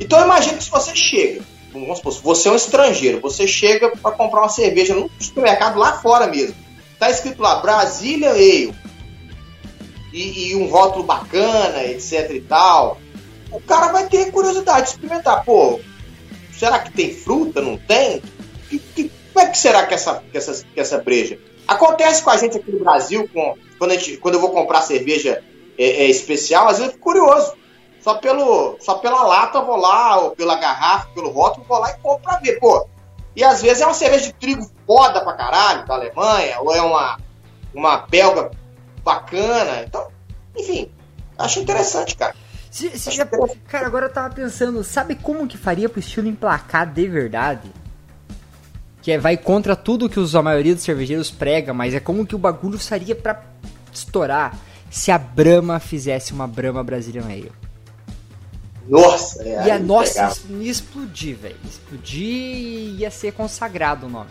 [0.00, 3.90] Então eu imagino que se você chega, vamos supor, você é um estrangeiro, você chega
[3.96, 6.54] para comprar uma cerveja num supermercado lá fora mesmo.
[6.98, 8.74] Tá escrito lá Brasília Ale.
[10.12, 12.98] E, e um rótulo bacana, etc e tal.
[13.50, 15.44] O cara vai ter curiosidade de experimentar.
[15.44, 15.80] Pô,
[16.52, 17.60] será que tem fruta?
[17.60, 18.22] Não tem?
[18.68, 21.38] Que, que, como é que será que essa, que essa, que essa breja?
[21.66, 25.42] Acontece com a gente aqui no Brasil, com, quando, gente, quando eu vou comprar cerveja
[25.76, 27.52] é, é, especial, às vezes eu fico curioso.
[28.08, 31.90] Só, pelo, só pela lata eu vou lá, ou pela garrafa, pelo rótulo, vou lá
[31.90, 32.58] e compro pra ver.
[32.58, 32.88] Pô,
[33.36, 36.80] e às vezes é uma cerveja de trigo foda pra caralho, da Alemanha, ou é
[36.80, 37.18] uma,
[37.74, 38.50] uma belga
[39.04, 39.82] bacana.
[39.86, 40.08] Então,
[40.56, 40.90] enfim,
[41.38, 42.34] acho interessante, cara.
[42.70, 43.26] Se, se já-
[43.66, 47.70] cara, agora eu tava pensando, sabe como que faria pro estilo emplacar de verdade?
[49.02, 52.26] Que é, vai contra tudo que os, a maioria dos cervejeiros prega, mas é como
[52.26, 53.42] que o bagulho seria pra
[53.92, 54.56] estourar
[54.90, 57.52] se a Brahma fizesse uma Brahma Brazilian Ale.
[58.88, 61.56] Nossa, é, Ia, nossa, ia explodir, velho.
[61.64, 64.30] Explodir e ia ser consagrado o nome.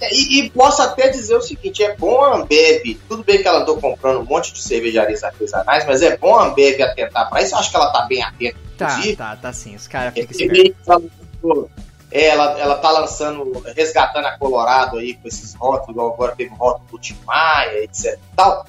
[0.00, 3.48] É, E, e posso até dizer o seguinte: é bom a Ambev, tudo bem que
[3.48, 7.42] ela andou comprando um monte de cervejarias artesanais, mas é bom a Ambev atentar pra
[7.42, 7.54] isso.
[7.54, 9.16] Eu acho que ela tá bem atenta, Tá, inclusive.
[9.16, 9.74] tá, tá sim.
[9.74, 10.88] Os caras É, ficam espertos.
[10.88, 11.66] ela,
[12.12, 16.56] é, ela, ela tá lançando, resgatando a Colorado aí com esses rótulos, agora teve o
[16.56, 18.64] rótulo do Tim Maia, etc e tal.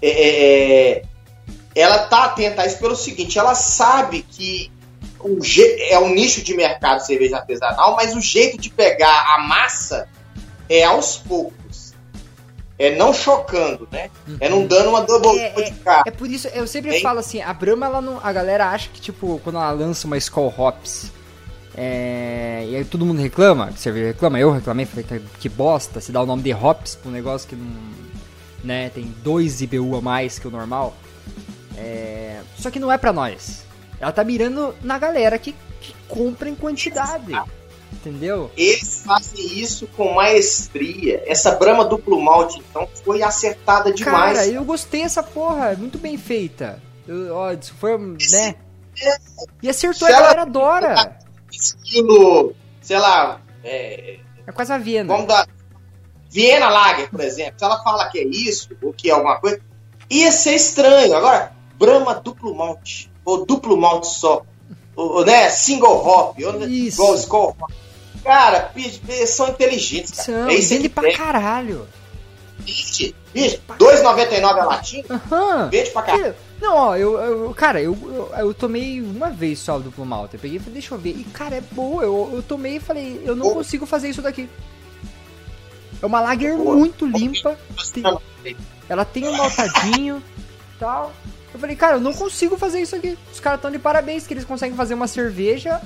[0.00, 0.08] É,
[0.98, 1.02] é,
[1.74, 4.70] ela tá atenta a isso pelo seguinte, ela sabe que
[5.20, 9.38] o je- é um nicho de mercado cerveja artesanal, mas o jeito de pegar a
[9.46, 10.08] massa
[10.68, 11.92] é aos poucos.
[12.78, 14.10] É não chocando, né?
[14.40, 16.02] É não dando uma double É, de cara.
[16.06, 19.00] É por isso, eu sempre falo assim, a Brahma, ela não, a galera acha que,
[19.00, 21.12] tipo, quando ela lança uma Skull Hops,
[21.76, 26.00] é, e aí todo mundo reclama, que cerveja reclama, eu reclamei, falei que, que bosta,
[26.00, 27.70] se dá o nome de Hops pra um negócio que não,
[28.64, 30.94] né, tem dois IBU a mais que o normal.
[31.82, 33.64] É, só que não é pra nós.
[34.00, 37.32] Ela tá mirando na galera que, que compra em quantidade,
[37.92, 38.50] entendeu?
[38.56, 41.22] Eles fazem isso com maestria.
[41.26, 44.38] Essa Brahma duplo malte, então, foi acertada demais.
[44.38, 46.80] Cara, eu gostei dessa porra, é muito bem feita.
[47.06, 48.54] Eu, ó, isso foi, né?
[49.62, 51.18] E acertou, Se a ela- galera adora.
[51.50, 55.12] Estilo, sei lá, é, É quase a Viena.
[55.12, 55.46] vamos dar.
[56.30, 57.54] Viena Lager, por exemplo.
[57.58, 59.60] Se ela fala que é isso, ou que é alguma coisa,
[60.10, 61.14] ia ser estranho.
[61.14, 64.42] Agora, Brahma duplo malte, ou duplo malte só,
[64.94, 67.02] ou, né, single hop, ou, Isso.
[67.24, 67.70] igual Hop.
[68.24, 68.70] Cara,
[69.26, 70.22] são inteligentes, cara.
[70.24, 71.16] São, é isso vende pra tem.
[71.16, 71.88] caralho.
[72.58, 73.60] Vende, vende.
[73.78, 75.68] 2,99 a latinha, Aham.
[75.70, 76.34] vende pra caralho.
[76.60, 80.34] Não, ó, eu, eu- cara, eu, eu, eu tomei uma vez só o duplo malte.
[80.34, 81.10] Eu peguei e falei, deixa eu ver.
[81.10, 82.04] E, cara, é boa.
[82.04, 83.54] Eu, eu tomei e falei, eu não Boa.
[83.56, 84.48] consigo fazer isso daqui.
[86.00, 86.76] É uma lager Boa.
[86.76, 87.58] muito limpa.
[87.92, 88.56] Tem-
[88.88, 90.22] ela tem um maltadinho
[90.78, 91.12] tal.
[91.52, 93.16] Eu falei, cara, eu não consigo fazer isso aqui.
[93.30, 95.80] Os caras estão de parabéns que eles conseguem fazer uma cerveja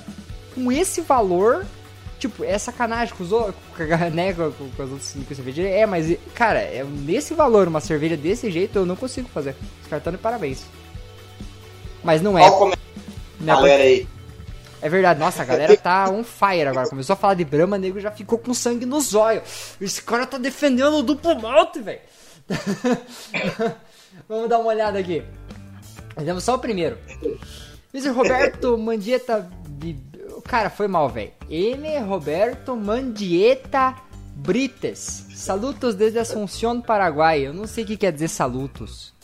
[0.55, 1.67] com esse valor.
[2.19, 3.55] Tipo, é sacanagem com os outros,
[4.15, 5.63] né, com, com, com as outras com cerveja.
[5.63, 9.55] É, mas, cara, é nesse valor, uma cerveja desse jeito, eu não consigo fazer.
[9.83, 10.65] Os caras estão de parabéns.
[12.03, 12.49] Mas não é.
[12.49, 12.77] Olha
[13.41, 14.09] é galera aí.
[14.81, 16.89] é verdade, nossa, a galera tá on fire agora.
[16.89, 19.43] Começou a falar de Brahma, nego já ficou com sangue nos olhos.
[19.81, 22.01] Esse cara tá defendendo o duplo malte, velho.
[24.29, 25.23] Vamos dar uma olhada aqui.
[26.17, 26.97] Fizemos só o primeiro.
[27.93, 28.11] Mr.
[28.11, 29.49] Roberto Mandieta.
[30.45, 31.33] Cara, foi mal, velho.
[31.51, 31.99] M.
[32.01, 33.95] Roberto Mandieta
[34.35, 35.27] Brites.
[35.35, 37.47] Salutos desde Assunción, Paraguai.
[37.47, 39.15] Eu não sei o que quer dizer salutos.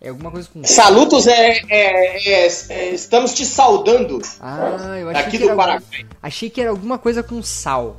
[0.00, 0.64] É alguma coisa com.
[0.64, 5.50] Salutos é, é- é- é- Estamos te saudando Ah, eu achei aqui que era do
[5.50, 6.06] algum- Paraguai.
[6.22, 7.98] Achei que era alguma coisa com sal.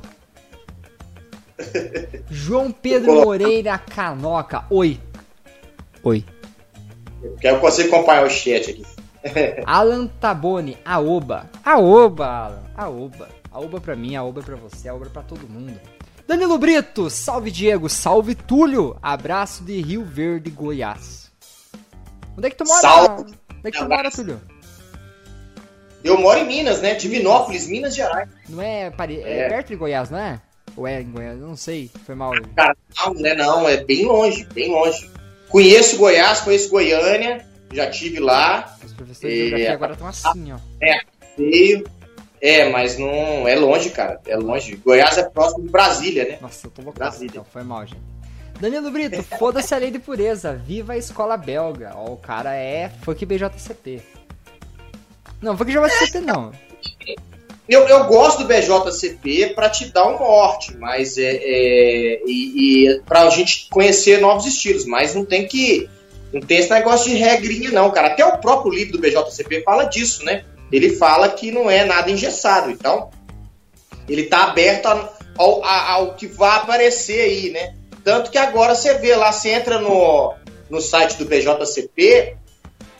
[2.28, 4.64] João Pedro Moreira Canoca.
[4.70, 4.98] Oi.
[6.02, 6.24] Oi.
[7.40, 8.84] Que eu consigo acompanhar o chat aqui.
[9.66, 10.76] Alan Tabone.
[10.84, 11.50] Aoba.
[11.64, 12.62] Aoba, Alan.
[12.76, 13.28] Aoba.
[13.50, 15.78] Aoba pra mim, aoba pra você, aoba pra todo mundo.
[16.26, 17.10] Danilo Brito.
[17.10, 17.88] Salve, Diego.
[17.88, 18.96] Salve, Túlio.
[19.02, 21.30] Abraço de Rio Verde, Goiás.
[22.36, 22.80] Onde é que tu mora?
[22.80, 23.22] Salve.
[23.22, 24.40] Onde é que tu mora, Túlio?
[26.02, 26.94] Eu moro em Minas, né?
[26.94, 28.28] Divinópolis, Minas Gerais.
[28.48, 29.20] Não é, pare...
[29.20, 29.48] é É.
[29.48, 30.40] perto de Goiás, não é?
[30.76, 31.38] Ou é em Goiás?
[31.38, 31.90] Não sei.
[32.06, 32.32] Foi mal.
[32.56, 35.08] Cara, não, não é não, é bem longe, bem longe.
[35.52, 39.48] Conheço Goiás, conheço Goiânia, já tive lá, Os professores de É.
[39.48, 40.56] geografia agora estão assim, ó.
[41.36, 41.84] veio.
[42.40, 44.20] É, mas não é longe, cara.
[44.26, 44.74] É longe.
[44.76, 46.38] Goiás é próximo de Brasília, né?
[46.40, 46.98] Nossa, eu tô louco.
[46.98, 47.28] Brasília.
[47.30, 48.00] Então, foi mal, gente.
[48.60, 50.54] Danilo Brito, foda-se a lei de pureza.
[50.54, 51.92] Viva a escola belga.
[51.94, 54.02] Ó, o cara é funk BJCP.
[55.40, 56.50] Não, funk BJCP não.
[57.68, 63.00] Eu, eu gosto do BJCP pra te dar um norte, mas é, é e, e
[63.06, 65.88] pra gente conhecer novos estilos, mas não tem que
[66.32, 68.08] não tem esse negócio de regrinha não, cara.
[68.08, 70.44] Até o próprio livro do BJCP fala disso, né?
[70.72, 73.10] Ele fala que não é nada engessado, então
[74.08, 77.74] ele tá aberto a- ao, a- ao que vai aparecer aí, né?
[78.02, 80.34] Tanto que agora você vê lá, você entra no,
[80.68, 82.34] no site do BJCP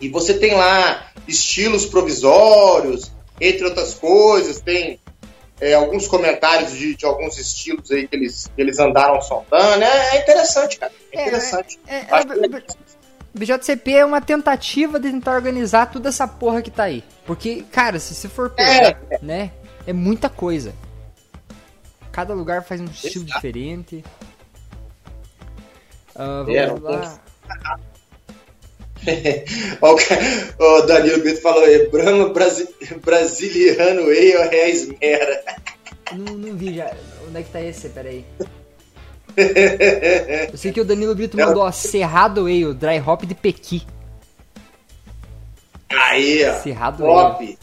[0.00, 5.00] e você tem lá estilos provisórios, entre outras coisas, tem
[5.60, 9.82] é, alguns comentários de, de alguns estilos aí que eles, que eles andaram soltando.
[9.82, 10.92] É, é interessante, cara.
[11.12, 11.80] É É, interessante.
[11.86, 12.62] É, é,
[13.34, 17.02] BJCP é uma tentativa de tentar organizar toda essa porra que tá aí.
[17.24, 19.52] Porque, cara, se você for pegar, né,
[19.86, 20.74] é muita coisa.
[22.10, 24.04] Cada lugar faz um estilo diferente.
[26.14, 27.20] É, vamos lá.
[30.58, 32.68] O Danilo Brito falou: é Brahma Brasi-
[33.04, 35.42] Brasiliano Ale é a esmera.
[36.12, 36.90] Não, não vi já.
[37.26, 37.88] Onde é que tá esse?
[37.88, 38.24] Peraí.
[40.52, 43.82] Eu sei que o Danilo Brito mandou, ó, Cerrado Ale, Dry Hop de Pequi.
[45.90, 46.54] Aí, ó.
[46.62, 47.58] Cerrado Ale.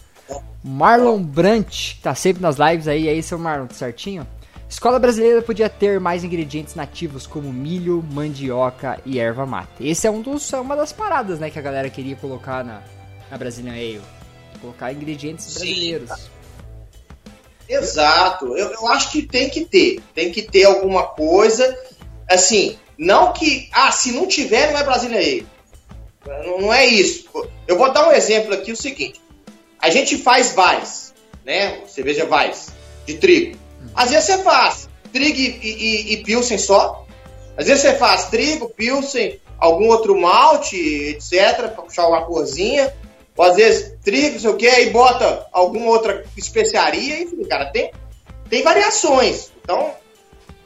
[0.63, 4.27] Marlon Brant, que tá sempre nas lives aí, aí seu Marlon, tudo certinho?
[4.69, 9.71] Escola brasileira podia ter mais ingredientes nativos como milho, mandioca e erva mate.
[9.81, 12.83] Esse é um dos, é uma das paradas, né, que a galera queria colocar na,
[13.31, 14.01] na Brazilian Ale.
[14.61, 16.29] Colocar ingredientes Sim, brasileiros.
[17.67, 18.55] Exato.
[18.55, 20.01] Eu, eu acho que tem que ter.
[20.13, 21.77] Tem que ter alguma coisa.
[22.29, 23.69] Assim, não que.
[23.71, 25.47] Ah, se não tiver, não é Brasília aí.
[26.25, 27.27] Não, não é isso.
[27.67, 29.21] Eu vou dar um exemplo aqui: o seguinte.
[29.79, 31.13] A gente faz vais,
[31.45, 31.81] né?
[31.87, 32.69] Cerveja vais,
[33.05, 33.68] de trigo.
[33.99, 37.05] Às vezes você faz trigo e, e, e pilsen só.
[37.57, 42.93] Às vezes você faz trigo, pilsen, algum outro malte, etc., pra puxar uma corzinha.
[43.35, 47.65] Ou às vezes trigo, não sei o que, aí bota alguma outra especiaria, enfim, cara,
[47.71, 47.91] tem,
[48.49, 49.51] tem variações.
[49.61, 49.93] Então,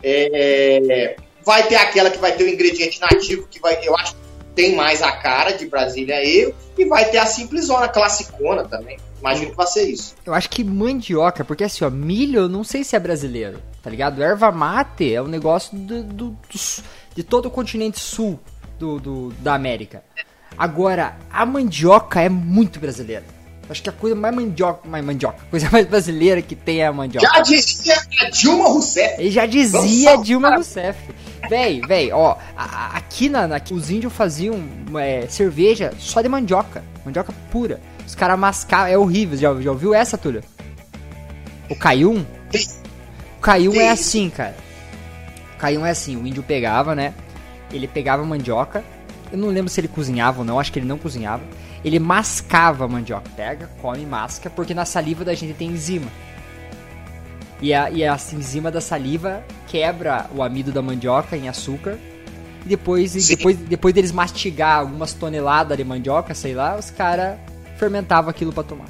[0.04, 4.22] é, vai ter aquela que vai ter o ingrediente nativo, que vai, eu acho que
[4.54, 9.00] tem mais a cara de Brasília eu, e vai ter a simplesona, classicona também.
[9.24, 10.16] Imagino que vai ser isso.
[10.26, 13.90] Eu acho que mandioca, porque assim, ó, milho eu não sei se é brasileiro, tá
[13.90, 14.22] ligado?
[14.22, 16.38] Erva mate é um negócio do, do- do-
[17.16, 18.40] de todo o continente sul
[18.78, 20.04] do, do- da América.
[20.58, 23.24] Agora, a mandioca é muito brasileira.
[23.70, 26.86] Acho que a coisa mais mandioca, mais mandioca, a coisa mais brasileira que tem é
[26.88, 27.26] a mandioca.
[27.26, 29.22] Já dizia a Dilma Rousseff.
[29.22, 30.56] Ele já dizia Vamos Dilma.
[30.56, 31.00] Rousseff.
[31.50, 34.62] Véi, véi, ó, a- a- aqui na, na- os índios faziam
[35.00, 37.80] é, cerveja só de mandioca, mandioca pura.
[38.14, 40.44] Os caras mascavam, é horrível, já, já ouviu essa, Túlio?
[41.68, 42.24] O Caium?
[43.40, 44.56] O Caium é assim, cara.
[45.56, 47.16] O Caium é assim, o índio pegava, né?
[47.72, 48.84] Ele pegava mandioca,
[49.32, 51.42] eu não lembro se ele cozinhava ou não, acho que ele não cozinhava.
[51.84, 56.12] Ele mascava a mandioca, pega, come, masca, porque na saliva da gente tem enzima.
[57.60, 61.98] E a, e a enzima da saliva quebra o amido da mandioca em açúcar.
[62.64, 63.36] E depois, Sim.
[63.36, 67.40] depois, depois deles mastigar algumas toneladas de mandioca, sei lá, os caras
[67.88, 68.88] fermentavam aquilo pra tomar.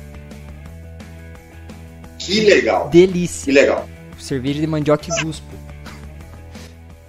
[2.20, 2.90] Que legal.
[2.90, 3.52] Que Delícia.
[3.52, 3.90] legal.
[4.20, 5.48] Cerveja de mandioca e guspo.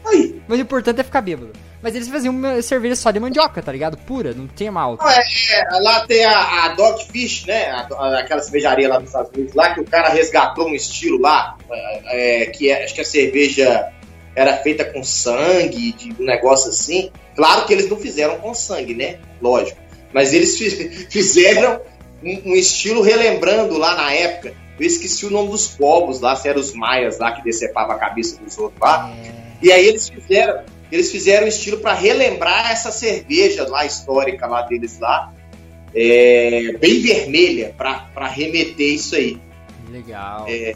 [0.06, 0.40] Aí.
[0.48, 1.52] Mas o importante é ficar bêbado.
[1.82, 3.98] Mas eles faziam uma cerveja só de mandioca, tá ligado?
[3.98, 4.96] Pura, não tinha mal.
[4.98, 7.66] Não, é, é, lá tem a, a Dogfish, né?
[7.70, 11.20] A- a- aquela cervejaria lá nos Estados Unidos, lá que o cara resgatou um estilo
[11.20, 13.92] lá, é, é, que é- acho que a cerveja
[14.34, 17.10] era feita com sangue, de um negócio assim.
[17.36, 19.18] Claro que eles não fizeram com sangue, né?
[19.42, 19.78] Lógico.
[20.14, 21.80] Mas eles fi- fizeram
[22.22, 24.54] um, um estilo relembrando lá na época.
[24.78, 27.98] Eu esqueci o nome dos povos lá, se eram os maias lá que decepavam a
[27.98, 29.12] cabeça dos outros lá.
[29.24, 34.46] É, E aí eles fizeram, eles fizeram um estilo para relembrar essa cerveja lá histórica
[34.46, 35.32] lá deles lá,
[35.94, 39.38] é, bem vermelha para remeter isso aí.
[39.90, 40.46] legal.
[40.48, 40.74] É,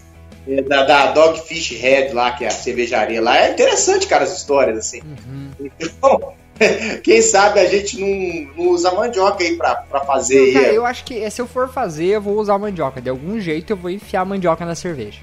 [0.49, 3.37] é, da, da Dogfish Head lá, que é a cervejaria lá.
[3.39, 5.01] É interessante, cara, as histórias assim.
[5.03, 5.51] Uhum.
[5.81, 6.33] Então,
[7.05, 10.53] quem sabe a gente não, não usa mandioca aí pra, pra fazer aí.
[10.53, 13.01] Cara, eu acho que eh, se eu for fazer, eu vou usar mandioca.
[13.01, 15.21] De algum jeito eu vou enfiar mandioca na cerveja.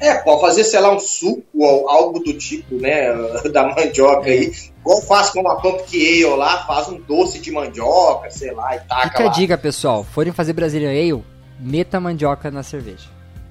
[0.00, 3.12] É, pode fazer, sei lá, um suco ou algo do tipo, né,
[3.52, 4.52] da mandioca aí.
[4.80, 8.80] Igual faz com uma pumpkin ale lá, faz um doce de mandioca, sei lá, e
[8.80, 9.32] taca Fica a lá.
[9.32, 10.04] dica, pessoal.
[10.04, 11.22] Forem fazer Brazilian Ale,
[11.58, 13.08] meta mandioca na cerveja.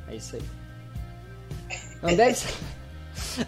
[0.09, 0.41] É isso aí.
[2.01, 2.47] Ambev, se-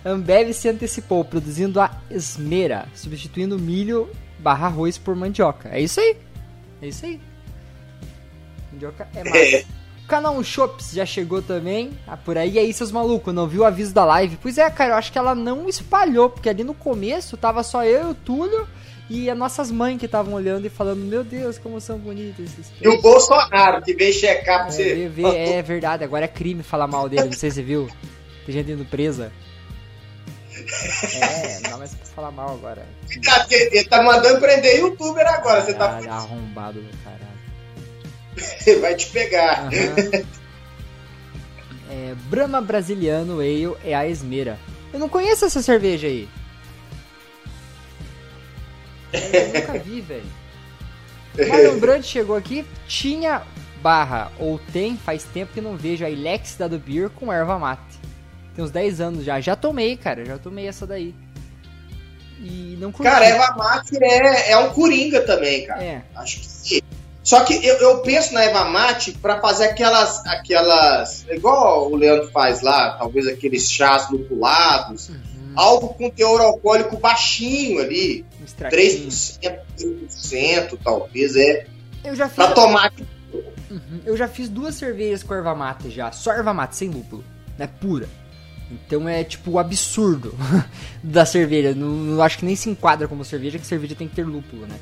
[0.06, 5.70] Ambev se antecipou, produzindo a esmera, substituindo milho barra arroz por mandioca.
[5.72, 6.16] É isso aí.
[6.82, 7.20] É isso aí.
[8.72, 9.38] Mandioca é massa.
[9.38, 9.66] É.
[10.08, 11.92] Canal Shops já chegou também.
[12.08, 12.54] Ah, por aí.
[12.54, 14.38] E aí, seus malucos, não viu o aviso da live?
[14.42, 17.84] Pois é, cara, eu acho que ela não espalhou, porque ali no começo tava só
[17.86, 18.68] eu e o Túlio
[19.08, 22.72] e as nossas mães que estavam olhando e falando: Meu Deus, como são bonitos esses
[22.82, 24.96] E o Bolsonaro, que veio checar pra é, você.
[24.96, 27.88] vê- vê- é verdade, agora é crime falar mal dele, não sei se você viu.
[28.48, 29.32] Tem gente indo presa.
[31.22, 32.86] É, não dá mais pra falar mal agora.
[33.24, 38.82] Tá- Ele tá mandando prender youtuber agora, você tá Caralho, arrombado do caralho.
[38.82, 39.66] vai te pegar.
[39.68, 40.24] Aham.
[41.92, 44.60] É, Brahma Brasiliano Ale é a Esmera.
[44.94, 46.30] Eu não conheço essa cerveja aí.
[49.12, 50.26] Eu nunca vi, velho.
[51.48, 53.42] Marlon Brand chegou aqui, tinha
[53.82, 57.58] barra, ou tem, faz tempo que não vejo a Ilex da do Beer com erva
[57.58, 57.98] mate.
[58.60, 59.40] Tem uns 10 anos já.
[59.40, 61.16] Já tomei, cara, já tomei essa daí.
[62.42, 63.10] E não curti.
[63.10, 65.82] Cara, erva mate é, é um coringa também, cara.
[65.82, 66.82] É, Acho que sim.
[67.24, 71.26] Só que eu, eu penso na erva mate pra fazer aquelas, aquelas.
[71.30, 75.08] Igual o Leandro faz lá, talvez aqueles chás lupulados.
[75.08, 75.54] Uhum.
[75.56, 78.26] Algo com teor alcoólico baixinho ali.
[78.42, 79.08] um extratinho.
[79.08, 81.66] 3%, 3%, talvez, é.
[82.04, 82.36] Eu já fiz.
[82.36, 82.92] Pra tomar.
[83.72, 84.02] Uhum.
[84.06, 86.12] Eu já fiz duas cervejas com erva mate já.
[86.12, 87.24] Só erva mate, sem lúpulo.
[87.58, 87.70] Né?
[87.80, 88.19] Pura.
[88.72, 90.36] Então é tipo o absurdo
[91.04, 91.74] da cerveja.
[91.74, 94.68] Não, não acho que nem se enquadra como cerveja, que cerveja tem que ter lúpulo,
[94.68, 94.76] né?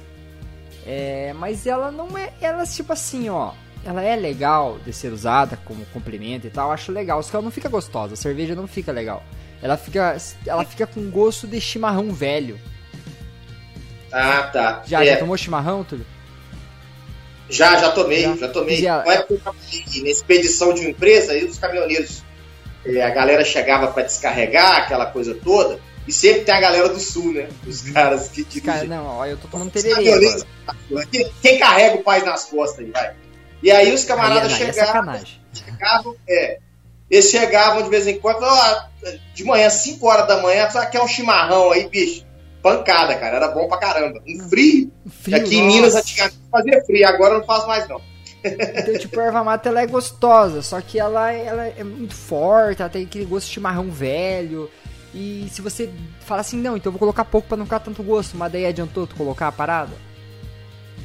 [0.85, 2.31] É, mas ela não é.
[2.41, 3.51] Ela, tipo assim, ó.
[3.85, 6.71] Ela é legal de ser usada como complemento e tal.
[6.71, 7.23] Acho legal.
[7.23, 8.15] Só que ela não fica gostosa.
[8.15, 9.23] A cerveja não fica legal.
[9.61, 12.59] Ela fica, ela fica com gosto de chimarrão velho.
[14.11, 14.83] Ah, tá.
[14.85, 15.11] Já, É.
[15.13, 16.05] já tomou chimarrão, Túlio?
[17.49, 18.35] Já, já tomei, Já.
[18.35, 18.81] já, tomei.
[18.81, 19.03] Já.
[19.03, 22.21] Não é porque eu trabalhei na expedição de uma empresa, aí os caminhoneiros,
[22.87, 26.99] eh, a galera chegava para descarregar, aquela coisa toda, e sempre tem a galera do
[26.99, 27.47] sul, né?
[27.65, 28.61] Os caras que dirigem.
[28.61, 29.93] Cara, não, ó, eu tô tomando tererê.
[31.11, 33.13] Quem- Quem carrega o pai nas costas aí, vai.
[33.61, 35.41] E aí os camaradas aí é chegavam, sacanagem.
[35.53, 36.59] chegavam, é,
[37.09, 38.83] eles chegavam de vez em quando, ó,
[39.33, 42.25] de manhã, 5 horas da manhã, só quer um chimarrão aí, bicho.
[42.61, 44.21] Pancada, cara, era bom pra caramba.
[44.27, 44.91] Um frio,
[45.23, 45.75] Frio, aqui em nossa.
[45.75, 48.01] Minas antigamente fazia frio, agora não faz mais não.
[48.47, 52.81] Então, tipo, a erva mate ela é gostosa, só que ela, ela é muito forte,
[52.81, 54.69] ela tem aquele gosto de chimarrão velho.
[55.13, 55.89] E se você
[56.21, 58.65] fala assim, não, então eu vou colocar pouco pra não ficar tanto gosto, mas daí
[58.65, 59.93] adiantou tu colocar a parada?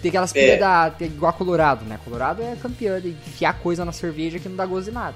[0.03, 0.57] Tem aquelas É.
[0.57, 0.93] da.
[1.01, 1.99] igual a Colorado, né?
[2.05, 5.15] Colorado é campeã de enfiar coisa na cerveja que não dá gosto de nada.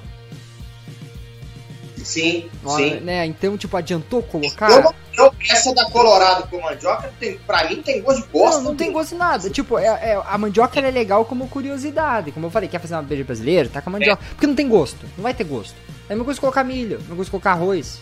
[2.07, 3.01] Sim, Ó, sim.
[3.01, 3.27] Né?
[3.27, 4.71] Então, tipo, adiantou colocar?
[4.71, 8.59] Eu, eu, essa da Colorado com mandioca, tem, pra mim tem gosto de bosta.
[8.59, 9.51] Não, não tem gosto de nada.
[9.51, 12.31] Tipo, é, é- a mandioca é legal como curiosidade.
[12.31, 13.69] Como eu falei, quer fazer uma beija brasileira?
[13.69, 14.23] Tá com a mandioca.
[14.31, 15.05] Porque não tem gosto.
[15.17, 15.75] Não vai ter gosto.
[16.09, 17.99] É a mesma coisa colocar milho, é a mesma coisa colocar arroz.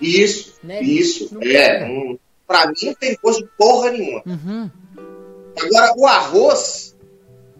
[0.00, 0.82] Isso, Né?
[0.82, 1.28] isso.
[1.32, 4.22] Não é, não- pra mim não tem gosto de porra nenhuma.
[4.26, 4.70] Uhum.
[5.62, 6.96] Agora, o arroz,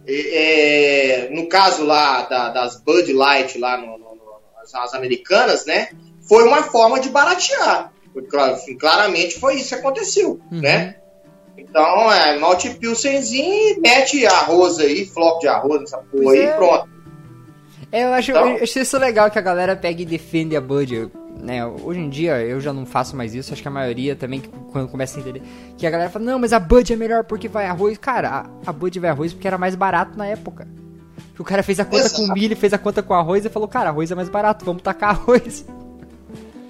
[0.07, 3.99] é, é, no caso lá da- das Bud Light, lá no-
[4.74, 5.88] as, as americanas, né?
[6.22, 7.92] Foi uma forma de baratear.
[8.52, 10.61] Assim, claramente foi isso que aconteceu, Uhum.
[10.61, 10.96] né?
[11.56, 16.52] Então, é, malte pilsenzinho e mete arroz aí, floco de arroz nessa porra aí, é.
[16.54, 16.88] pronto.
[17.92, 20.61] É, eu acho, Então- eu acho isso legal que a galera pega e defende a
[20.61, 21.11] Bud.
[21.40, 21.64] Né?
[21.64, 24.42] Hoje em dia eu já não faço mais isso, acho que a maioria também,
[24.73, 25.42] quando começa a entender,
[25.79, 27.96] que a galera fala, não, mas a Bud é melhor porque vai arroz.
[27.96, 28.29] Cara,
[28.66, 30.68] a, a Bud vai arroz porque era mais barato na época.
[31.38, 32.27] O cara fez a conta Exato.
[32.27, 34.83] com milho, fez a conta com arroz e falou, cara, arroz é mais barato, vamos
[34.83, 35.64] tacar arroz.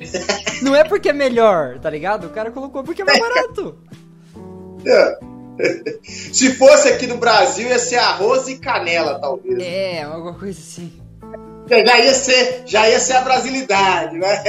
[0.62, 2.26] Não é porque é melhor, tá ligado?
[2.26, 3.78] O cara colocou porque é mais barato.
[6.02, 9.58] Se fosse aqui no Brasil, ia ser arroz e canela, talvez.
[9.58, 10.92] É, alguma coisa assim.
[11.68, 14.42] Já ia ser, já ia ser a brasilidade, né?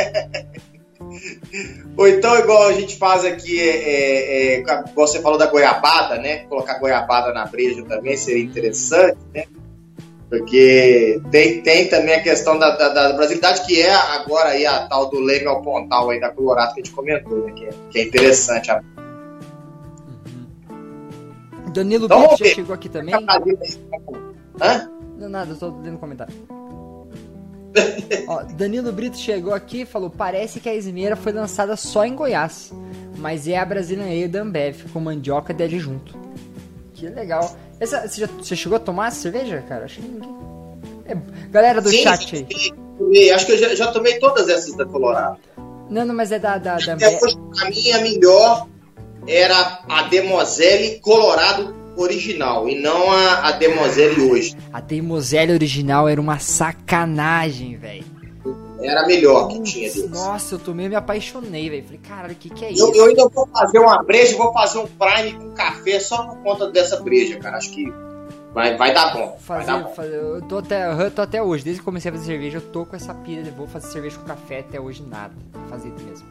[1.98, 6.18] Ou então, igual a gente faz aqui, é, é, é, igual você falou da goiabada,
[6.18, 6.46] né?
[6.46, 9.44] Colocar goiabada na breja também seria interessante, né?
[10.32, 14.88] Porque tem, tem também a questão da, da, da brasilidade, que é agora aí a
[14.88, 17.52] tal do leme ao pontal aí da Colorado que a gente comentou, né?
[17.52, 18.72] Que é, que é interessante.
[18.72, 18.82] A...
[21.74, 23.14] Danilo Então, já chegou aqui também.
[24.62, 24.90] Hã?
[25.18, 26.34] Não, nada, eu tô lendo comentário.
[28.30, 32.16] Ó, Danilo Brito chegou aqui e falou: parece que a Esmeira foi lançada só em
[32.16, 32.72] Goiás,
[33.18, 36.18] mas é a brasileira da Ambev, com mandioca dele junto.
[36.94, 37.54] Que legal.
[37.82, 39.86] Essa, você, já, você chegou a tomar essa cerveja, cara?
[39.86, 40.30] Acho que ninguém.
[41.06, 41.18] É,
[41.50, 42.48] galera do Sim, chat aí.
[42.56, 43.32] sim.
[43.32, 45.40] Acho que eu já, já tomei todas essas da Colorado.
[45.90, 47.18] Não, não, mas é da, da, da Ambev.
[47.24, 48.68] hoje, a minha melhor
[49.28, 54.56] era a Demoselle Colorado original e não a, a Demoselle hoje.
[54.72, 58.06] A Teimoselli original era uma sacanagem, velho.
[58.82, 60.10] Era a melhor que tinha deles.
[60.10, 61.84] Nossa, eu tomei me apaixonei, velho.
[61.84, 62.84] Falei, caralho, o que, que é isso?
[62.84, 66.38] Eu, eu ainda vou fazer uma breja, vou fazer um prime com café só por
[66.44, 67.58] conta dessa breja, cara.
[67.58, 67.86] Acho que
[68.54, 69.38] vai, vai dar bom.
[69.48, 69.94] Vai dar Fazer, bom.
[69.94, 72.62] fazer, eu tô até, eu tô até hoje, desde que comecei a fazer cerveja, eu
[72.62, 75.34] tô com essa pilha de vou fazer cerveja com café até hoje nada.
[75.70, 76.28] Fazer mesmo.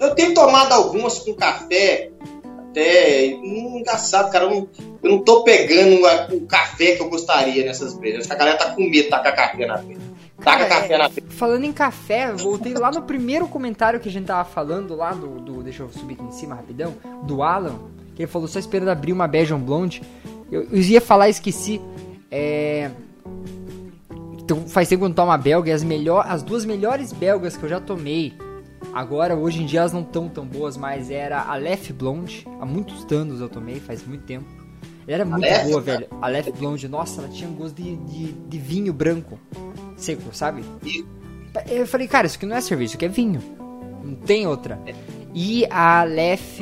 [0.00, 2.10] Eu tenho tomado algumas com café,
[2.70, 4.44] até hum, engraçado, cara.
[4.44, 4.68] Eu não,
[5.02, 6.00] eu não tô pegando
[6.36, 8.20] o café que eu gostaria nessas brejas.
[8.20, 9.76] Acho que a galera tá com medo de tacar café na
[10.38, 10.58] breja.
[10.58, 11.10] Taca Cara, café é, na.
[11.30, 15.40] Falando em café, voltei lá no primeiro comentário que a gente tava falando lá do,
[15.40, 17.74] do- deixa eu subir aqui em cima rapidão, do Alan,
[18.14, 20.02] que ele falou só esperando abrir uma Belgian Blonde.
[20.50, 21.80] Eu, eu ia falar e esqueci.
[22.30, 22.90] É,
[24.38, 27.12] então faz tempo que eu não tomo uma belga e as, melhor, as duas melhores
[27.12, 28.32] belgas que eu já tomei.
[28.94, 32.46] Agora, hoje em dia elas não estão tão boas, mas era a Lef Blonde.
[32.60, 34.46] Há muitos anos eu tomei, faz muito tempo.
[35.06, 35.98] Ela era muito Lef, boa, cara?
[35.98, 36.10] velho.
[36.22, 39.38] A Lef Blonde, nossa, ela tinha um gosto de, de, de vinho branco.
[39.98, 40.64] Seco, sabe?
[41.68, 43.42] Eu falei, cara, isso aqui não é cerveja, isso aqui é vinho.
[44.02, 44.80] Não tem outra.
[45.34, 46.60] E a Lef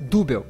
[0.00, 0.46] Dubel.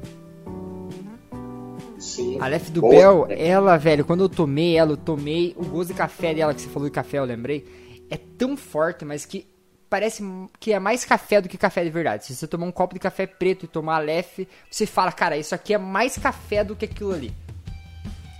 [1.97, 2.37] Sim.
[2.39, 3.47] A Lef Boa, Dubel, né?
[3.47, 6.69] ela, velho, quando eu tomei ela, eu tomei o gosto de café dela, que você
[6.69, 7.65] falou de café, eu lembrei.
[8.09, 9.45] É tão forte, mas que
[9.89, 10.23] parece
[10.59, 12.25] que é mais café do que café de verdade.
[12.25, 15.35] Se você tomar um copo de café preto e tomar a Lef, você fala, cara,
[15.35, 17.33] isso aqui é mais café do que aquilo ali.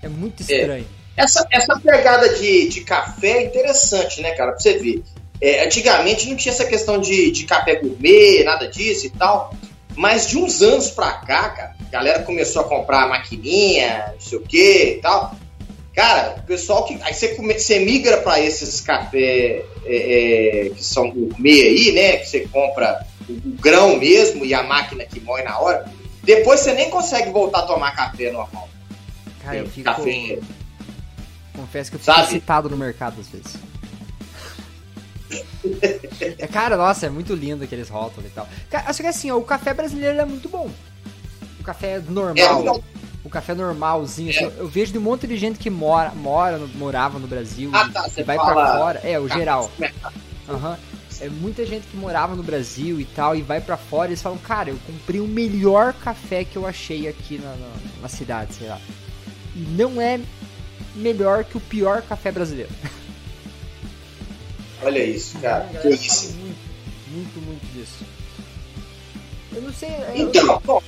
[0.02, 0.86] É muito estranho.
[1.20, 4.52] Essa, essa pegada de, de café é interessante, né, cara?
[4.54, 5.04] Pra você ver.
[5.42, 9.54] É, antigamente não tinha essa questão de, de café gourmet, nada disso e tal.
[9.98, 14.38] Mas de uns anos pra cá, cara, a galera começou a comprar maquininha, não sei
[14.38, 15.36] o que e tal.
[15.94, 16.98] Cara, o pessoal que.
[17.02, 22.18] Aí você, come, você migra pra esses café é, é, que são gourmet aí, né?
[22.18, 25.86] Que você compra o, o grão mesmo e a máquina que moe na hora.
[26.24, 28.70] Depois você nem consegue voltar a tomar café normal.
[29.44, 29.84] Cara, eu fico.
[29.84, 30.40] Café.
[31.60, 32.28] Confesso que eu fico Sabe?
[32.28, 33.58] excitado no mercado às vezes.
[36.40, 38.48] É, cara, nossa, é muito lindo aqueles rótulos e tal.
[38.70, 40.70] Cara, só que assim, ó, o café brasileiro é muito bom.
[41.60, 42.84] O café É, normal, não-
[43.24, 44.46] o café normalzinho, assim, É.
[44.46, 47.86] eu- eu vejo de um monte de gente que mora, mora morava no Brasil Ah,
[47.88, 49.00] e, tá, e vai fala- pra fora.
[49.04, 49.70] É, o geral.
[50.48, 50.78] Aham.
[51.22, 54.22] É muita gente que morava no Brasil e tal, e vai pra fora e eles
[54.22, 57.70] falam, cara, eu comprei o melhor café que eu achei aqui na, na,
[58.04, 58.80] na cidade, sei lá.
[59.54, 60.18] E não é
[60.96, 62.72] melhor que o pior café brasileiro.
[64.82, 65.66] Olha isso, cara.
[65.82, 66.28] Que isso.
[66.30, 66.58] fala muito,
[67.12, 68.06] muito, muito disso.
[69.54, 69.90] Eu não sei.
[69.90, 70.82] eu- Então, bom,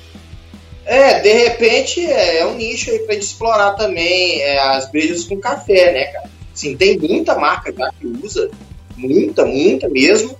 [0.85, 5.23] é, de repente é, é um nicho aí pra gente explorar também é, as brejas
[5.25, 6.29] com café, né, cara?
[6.53, 8.49] Sim, tem muita marca já que usa,
[8.95, 10.37] muita, muita mesmo.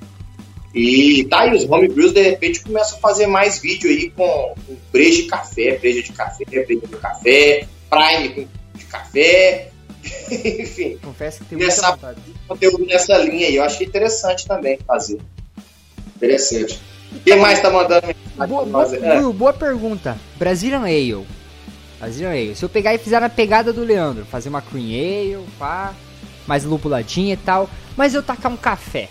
[0.73, 4.77] E tá aí, os homebrews de repente começam a fazer mais vídeo aí com, com
[4.93, 8.47] breja de café, breja de café, breja de café, prime com,
[8.91, 9.69] café,
[10.31, 11.97] enfim, confesso que tenho Nessa-
[12.47, 13.55] conteúdo nessa linha aí.
[13.55, 15.19] Eu achei interessante também fazer.
[16.15, 16.79] Interessante.
[17.25, 18.07] Quem mais tá mandando
[18.47, 18.95] Boa, boa?
[18.95, 19.17] É.
[19.19, 20.17] Will, boa pergunta.
[20.37, 21.25] Brazilian Ale.
[21.99, 22.55] Brazilian Ale.
[22.55, 25.93] Se eu pegar e fizer na pegada do Leandro, fazer uma cream ale, pá,
[26.47, 29.09] mais lupuladinha e tal, mas eu tacar um café.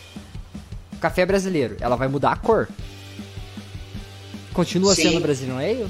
[1.01, 2.68] Café brasileiro, ela vai mudar a cor.
[4.53, 5.03] Continua Sim.
[5.03, 5.87] sendo Brazilian Ale?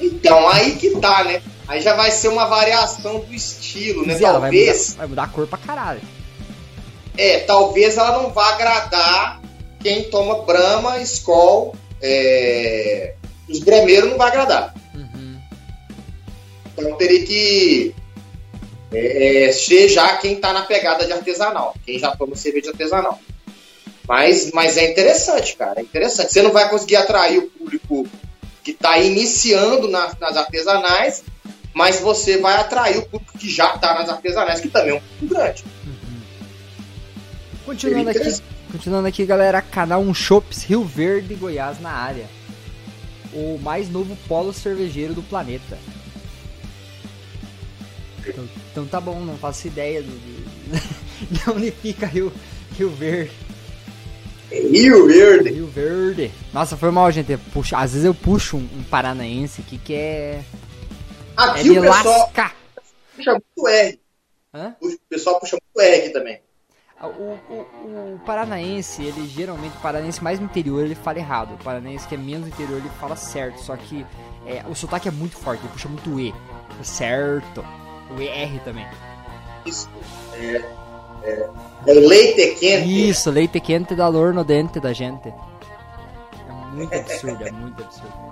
[0.00, 1.42] Então, aí que tá, né?
[1.70, 4.14] Aí já vai ser uma variação do estilo, né?
[4.20, 6.00] Ela vai mudar, Talvez, vai mudar a cor pra caralho.
[7.16, 9.40] é, talvez ela não vá agradar
[9.78, 13.14] quem toma Brahma, Skol, é...
[13.48, 14.74] os bremeiros não vai agradar.
[14.92, 15.40] Uhum.
[16.72, 17.94] Então teria que
[18.92, 23.20] é, é, ser já quem tá na pegada de artesanal, quem já toma cerveja artesanal.
[24.08, 26.32] Mas, mas é interessante, cara, é interessante.
[26.32, 28.08] Você não vai conseguir atrair o público
[28.64, 31.22] que tá iniciando nas, nas artesanais,
[31.74, 35.00] mas você vai atrair o público que já tá nas artesanais, que também é um
[35.00, 35.64] público grande.
[37.64, 38.42] Continuando Seria aqui,
[38.72, 42.26] continuando aqui, galera, canal Um Shops Rio Verde, Goiás, na área.
[43.32, 45.78] O mais novo polo cervejeiro do planeta.
[48.26, 50.80] Então, então tá bom, não faço ideia do, do-
[51.30, 52.32] de onde fica Rio,
[52.76, 53.30] Rio Verde.
[54.50, 55.50] Rio Verde.
[55.50, 56.30] Rio Verde.
[56.52, 57.36] Nossa, foi mal, gente.
[57.52, 60.42] Puxa, às vezes eu puxo um, um paranaense aqui que é.
[61.40, 62.54] É Aqui de o pessoal lascar.
[63.16, 64.00] puxa muito R.
[64.54, 64.76] Hã?
[64.80, 66.40] O pessoal puxa muito R aqui também.
[66.98, 71.54] Ah, O, o, o paranaense, ele geralmente, o paranaense mais no interior, ele fala errado.
[71.54, 73.58] O paranaense que é menos no interior, ele fala certo.
[73.60, 74.04] Só que
[74.46, 76.34] é, o sotaque é muito forte, ele puxa muito E.
[76.82, 77.64] Certo.
[78.16, 78.86] O ER também.
[79.64, 79.88] Isso.
[80.34, 80.56] É,
[81.24, 81.50] é,
[81.86, 83.08] é leite quente.
[83.08, 85.28] Isso, leite quente dá dor no dente da gente.
[85.28, 88.29] É muito absurdo, é muito absurdo.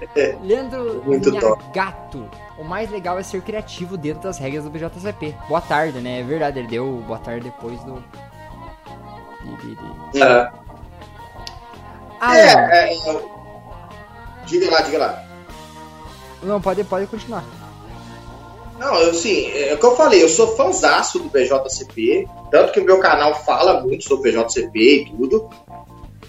[0.42, 1.30] Leandro Muito
[1.72, 2.28] Gato.
[2.58, 5.34] O mais legal é ser criativo dentro das regras do BJCP.
[5.48, 6.20] Boa tarde, né?
[6.20, 8.02] É verdade, ele deu boa tarde depois do.
[10.12, 10.52] de- Ah,
[12.20, 12.46] Ah, é,
[12.92, 13.22] é, é,
[14.46, 15.24] diga lá, diga lá.
[16.42, 16.60] não.
[16.60, 17.44] Pode, pode continuar.
[18.78, 22.80] Não, eu sim, é o que eu falei, eu sou fãzaço do BJCP, tanto que
[22.80, 25.48] o meu canal fala muito sobre BJCP e tudo,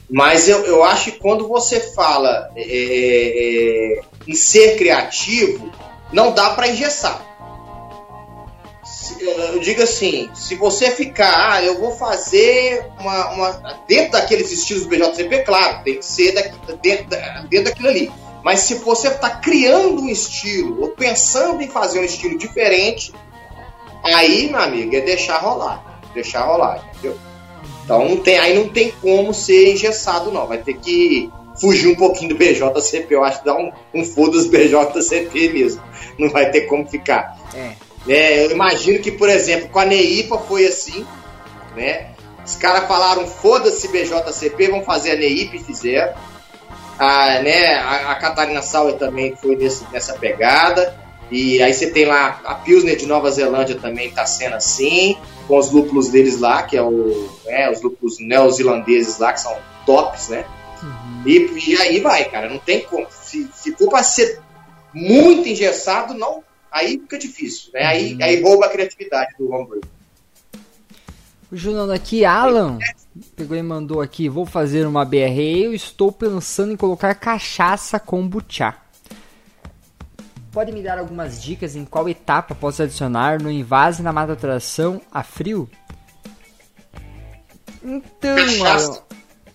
[0.10, 5.72] mas eu, eu acho que quando você fala é, é, em ser criativo,
[6.12, 7.24] não dá para engessar.
[9.20, 14.84] Eu digo assim, se você ficar, ah, eu vou fazer uma, uma- dentro daqueles estilos
[14.84, 17.06] do BJCP, claro, tem que ser daqui- dentro,
[17.50, 18.12] dentro daquilo ali.
[18.44, 23.12] Mas se você está criando um estilo ou pensando em fazer um estilo diferente,
[24.04, 25.84] aí, meu amigo, é deixar rolar.
[26.14, 27.18] Deixar rolar, entendeu?
[27.86, 30.48] Então não tem, aí não tem como ser engessado, não.
[30.48, 31.30] Vai ter que
[31.62, 33.14] fugir um pouquinho do BJCP.
[33.14, 35.82] Eu acho que dá um, um foda-se BJCP mesmo.
[36.18, 37.38] Não vai ter como ficar.
[37.54, 37.74] É.
[38.08, 41.06] É, eu imagino que, por exemplo, com a Neipa foi assim,
[41.76, 42.12] né?
[42.46, 46.14] Os caras falaram, foda-se BJCP, vamos fazer a Neipa e fizeram.
[46.98, 51.05] A, né, a, a Catarina Sauer também foi nesse, nessa pegada.
[51.32, 55.18] E aí você tem lá a Pilsner de Nova Zelândia também tá sendo assim,
[55.48, 59.58] com os lúpulos deles lá, que é o, né, os lúpulos neozelandeses lá, que são
[59.86, 60.46] tops, né?
[61.26, 63.08] E, e aí vai, cara, não tem como.
[63.10, 64.40] Se, se for pra ser
[64.94, 66.44] muito engessado, não.
[66.72, 67.86] Aí fica difícil, né?
[67.86, 69.82] Aí, aí rouba a criatividade do homebrew.
[71.52, 72.80] O Juliano aqui, Alan,
[73.36, 78.28] pegou e mandou aqui, vou fazer uma BR, eu estou pensando em colocar cachaça com
[78.28, 78.85] buchá.
[80.56, 85.22] Pode me dar algumas dicas em qual etapa posso adicionar no invase na maturação a
[85.22, 85.70] frio?
[87.84, 89.04] Então, Cachaça.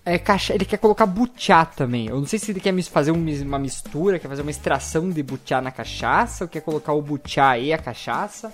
[0.05, 0.53] É, cacha...
[0.53, 2.05] ele quer colocar buchá também.
[2.05, 5.23] Eu não sei se ele quer fazer um uma mistura, quer fazer uma extração de
[5.23, 8.53] buchá na cachaça, ou quer colocar o buchá e a cachaça.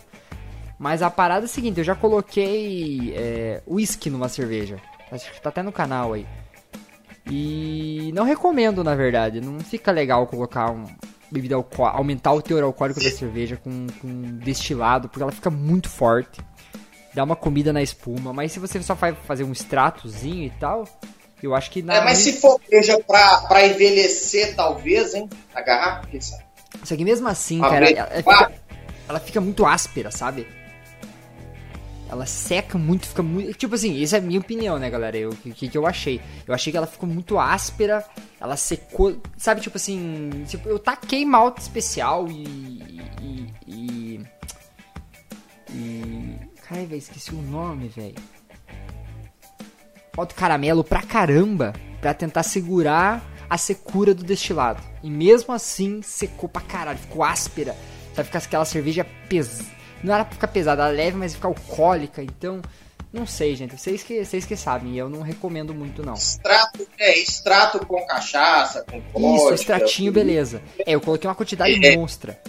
[0.79, 4.77] Mas a parada é a seguinte, eu já coloquei é, whisky numa cerveja.
[5.11, 6.25] Acho que tá até no canal aí.
[7.29, 9.41] E não recomendo, na verdade.
[9.41, 10.85] Não fica legal colocar um
[11.31, 15.89] bebida alcoólica, aumentar o teor alcoólico da cerveja com, com destilado, porque ela fica muito
[15.89, 16.39] forte.
[17.13, 18.31] Dá uma comida na espuma.
[18.31, 20.87] Mas se você só vai fazer um extratozinho e tal,
[21.41, 25.29] eu acho que na É, mas se for seja pra, pra envelhecer, talvez, hein?
[25.53, 26.43] A garrafa, quem sabe?
[26.83, 28.51] Só que mesmo assim, Pra cara, ela, ela fica,
[29.09, 30.47] ela fica muito áspera, sabe?
[32.09, 33.53] Ela seca muito, fica muito.
[33.53, 35.29] Tipo assim, essa é a minha opinião, né, galera?
[35.29, 36.21] O que, que, eu achei?
[36.47, 38.05] Eu achei que ela ficou muito áspera,
[38.39, 39.21] ela secou.
[39.35, 40.29] Sabe, tipo assim.
[40.47, 43.01] Tipo, eu taquei malte especial e.
[43.21, 43.53] E.
[43.67, 44.21] E.
[45.69, 48.15] e Caralho, velho, esqueci o nome, velho.
[50.15, 54.81] Malte caramelo pra caramba pra tentar segurar a secura do destilado.
[55.03, 57.75] E mesmo assim, secou pra caralho, ficou áspera.
[58.15, 59.76] Vai ficar aquela cerveja pesada.
[60.03, 62.21] Não era pra ficar pesada, ela é leve, mas fica alcoólica.
[62.21, 62.61] Então,
[63.11, 63.77] não sei, gente.
[63.77, 64.95] Vocês que, vocês que sabem.
[64.97, 66.13] Eu não recomendo muito, não.
[66.13, 69.45] Extrato, é, extrato com cachaça, com vodka.
[69.45, 70.61] Isso, extratinho, beleza.
[70.79, 71.95] É, eu coloquei uma quantidade É.
[71.95, 72.39] monstra.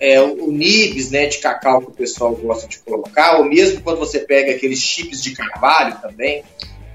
[0.00, 3.80] É, o, o nibs, né, de cacau que o pessoal gosta de colocar, ou mesmo
[3.82, 6.44] quando você pega aqueles chips de carvalho também,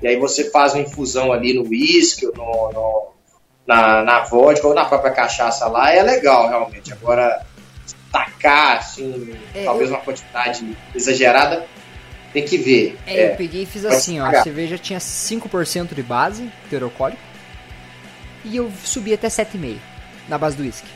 [0.01, 3.13] e aí você faz uma infusão ali no uísque, ou no, no-
[3.67, 6.91] na, na vodka, ou na própria cachaça lá, é legal, realmente.
[6.93, 7.45] Agora,
[8.13, 11.65] tacar, assim, É, talvez uma quantidade exagerada,
[12.31, 12.97] tem que ver.
[13.07, 14.25] É, eu É, peguei e fiz assim, ó.
[14.27, 17.21] A cerveja tinha 5% de base, teor alcoólico.
[18.45, 19.77] E eu subi até 7,5%
[20.29, 20.87] na base do uísque.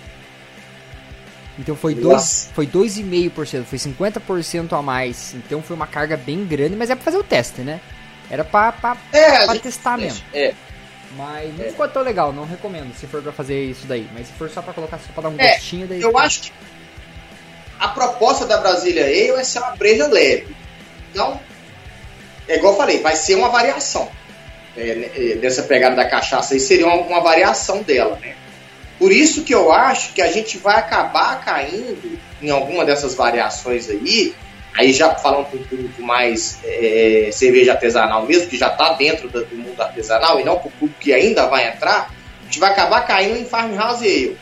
[1.59, 2.49] Então foi dois, Nossa.
[2.53, 5.33] foi 2,5%, foi 50% a mais.
[5.33, 7.81] Então foi uma carga bem grande, mas é pra fazer o teste, né?
[8.29, 10.23] Era pra, pra, é, pra testar mesmo.
[10.33, 10.53] É,
[11.15, 14.07] Mas não ficou tão legal, não recomendo se for pra fazer isso daí.
[14.13, 16.01] Mas se for só pra colocar, só pra dar um É, gostinho, daí.
[16.01, 16.51] Eu acho que
[17.79, 20.55] a proposta da Brasília Ale é ser uma breja leve.
[21.11, 21.39] Então,
[22.47, 24.09] é igual eu falei, vai ser uma variação.
[24.75, 28.35] É, né, é, dessa pegada da cachaça aí seria uma, uma variação dela, né?
[28.99, 33.89] Por isso que eu acho que a gente vai acabar caindo em alguma dessas variações
[33.89, 34.33] aí,
[34.75, 39.43] aí já falando um público mais é, cerveja artesanal mesmo, que já está dentro do,
[39.45, 42.11] do mundo artesanal, e não para o público que ainda vai entrar,
[42.41, 44.37] a gente vai acabar caindo em farmhouse ale.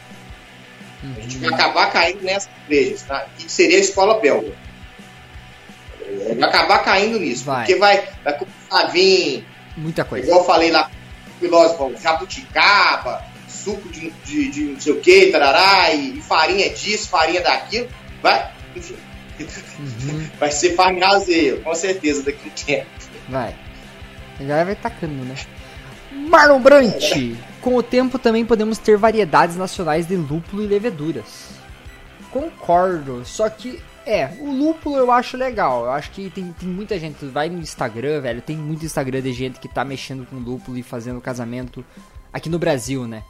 [1.53, 3.25] Acabar caindo nessas cervejas, tá?
[3.37, 4.53] que seria a escola belga.
[6.37, 7.65] Vai acabar caindo nisso, Vai.
[7.65, 10.25] porque vai, vai começar a vir Muita coisa.
[10.25, 10.89] Igual eu falei lá,
[11.35, 16.69] o filósofo, jabuticaba, suco de, de, de não sei o que, tarará, e, e farinha
[16.69, 17.89] disso, farinha daquilo,
[18.21, 18.95] vai, enfim,
[19.37, 22.89] Uhum, vai ser ale, com certeza, daqui a um tempo.
[23.27, 23.55] vai.
[24.39, 25.35] A galera vai tacando, né?
[26.15, 27.13] Marlon Brant!
[27.61, 31.49] Com o tempo também podemos ter variedades nacionais de lúpulo e leveduras.
[32.31, 35.85] Concordo, só que é, o lúpulo eu acho legal.
[35.85, 39.33] Eu acho que tem, tem muita gente, vai no Instagram, velho, tem muito Instagram de
[39.33, 41.83] gente que tá mexendo com lúpulo e fazendo casamento
[42.31, 43.23] aqui no Brasil, né?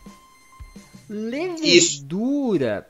[1.09, 2.88] Levedura.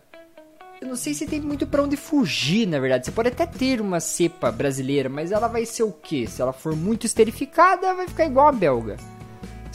[0.81, 3.05] Eu não sei se tem muito pra onde fugir, na verdade.
[3.05, 6.27] Você pode até ter uma cepa brasileira, mas ela vai ser o quê?
[6.27, 8.97] Se ela for muito esterificada, vai ficar igual a belga.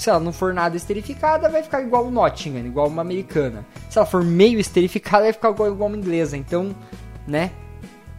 [0.00, 3.66] Se ela não for nada esterificada, vai ficar igual o Nottingham, igual uma americana.
[3.90, 6.38] Se ela for meio esterificada, vai ficar igual, igual uma inglesa.
[6.38, 6.74] Então,
[7.26, 7.50] né?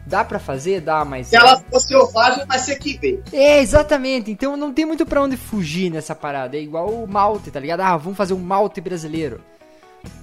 [0.05, 0.81] Dá pra fazer?
[0.81, 1.29] Dá, mas.
[1.29, 3.23] Se ela for selvagem, vai ser que vem.
[3.33, 4.29] É, exatamente.
[4.29, 6.55] Então não tem muito pra onde fugir nessa parada.
[6.55, 7.79] É igual o malte, tá ligado?
[7.79, 9.41] Ah, vamos fazer um malte brasileiro.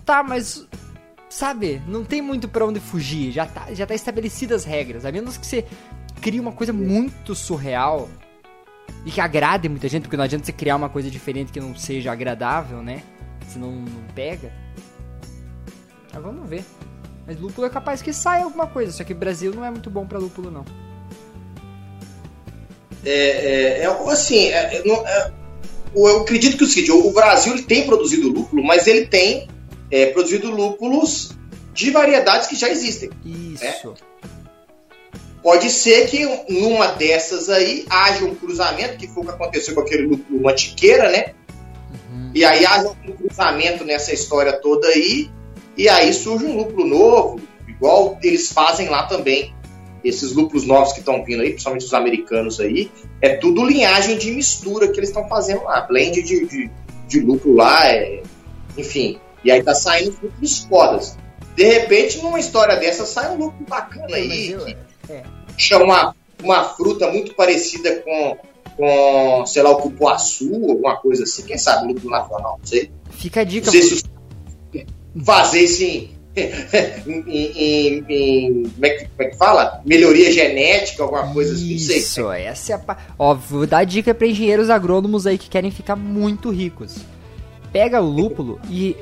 [0.04, 0.64] Tá, mas.
[1.28, 3.32] Sabe, não tem muito pra onde fugir.
[3.32, 5.04] Já tá, já tá estabelecidas as regras.
[5.04, 5.64] A menos que você
[6.20, 8.08] crie uma coisa muito surreal
[9.04, 11.74] e que agrade muita gente, porque não adianta você criar uma coisa diferente que não
[11.76, 13.02] seja agradável, né?
[13.48, 14.52] Senão não pega.
[16.12, 16.64] Mas vamos ver.
[17.26, 20.06] Mas lúpulo é capaz que saia alguma coisa, só que Brasil não é muito bom
[20.06, 20.64] pra lúpulo, não.
[23.04, 25.32] É, é, é, assim, é, é, não- é,
[25.94, 29.48] eu acredito que é o seguinte, o Brasil ele tem produzido lúpulo, mas ele tem
[30.12, 31.30] produzido lúpulos
[31.72, 33.10] de variedades que já existem.
[33.24, 33.94] Isso.
[35.42, 39.80] Pode ser que numa dessas aí haja um cruzamento, que foi o que aconteceu com
[39.80, 41.32] aquele lúpulo mantiqueira, né?
[42.10, 42.30] Uhum.
[42.34, 45.30] E aí haja um cruzamento nessa história toda aí,
[45.76, 49.54] e aí surge um lúpulo novo, igual eles fazem lá também.
[50.02, 54.30] Esses lúpulos novos que estão vindo aí, principalmente os americanos aí, é tudo linhagem de
[54.30, 56.70] mistura que eles estão fazendo lá, blend de, de,
[57.08, 58.22] de lúpulo lá, é,
[58.76, 59.18] enfim.
[59.44, 61.16] E aí tá saindo os lúpulos fodas.
[61.56, 65.22] De repente, numa história dessa, sai um lúpulo bacana aí, Mas que é.
[65.56, 68.36] chama uma, uma fruta muito parecida com,
[68.76, 71.42] com, sei lá, o cupuaçu, alguma coisa assim.
[71.44, 72.90] Quem sabe lúpulo nacional, não sei.
[73.10, 73.66] Fica a dica.
[73.66, 74.02] Não sei se os-
[75.24, 76.10] fazer isso em,
[77.26, 79.82] em, em- como, é que, como é que fala?
[79.84, 81.98] Melhoria genética, alguma coisa assim, não sei.
[81.98, 82.96] Isso, essa é a.
[83.18, 86.96] Ó, vou dar dica pra engenheiros agrônomos aí que querem ficar muito ricos.
[87.72, 88.96] Pega o lúpulo e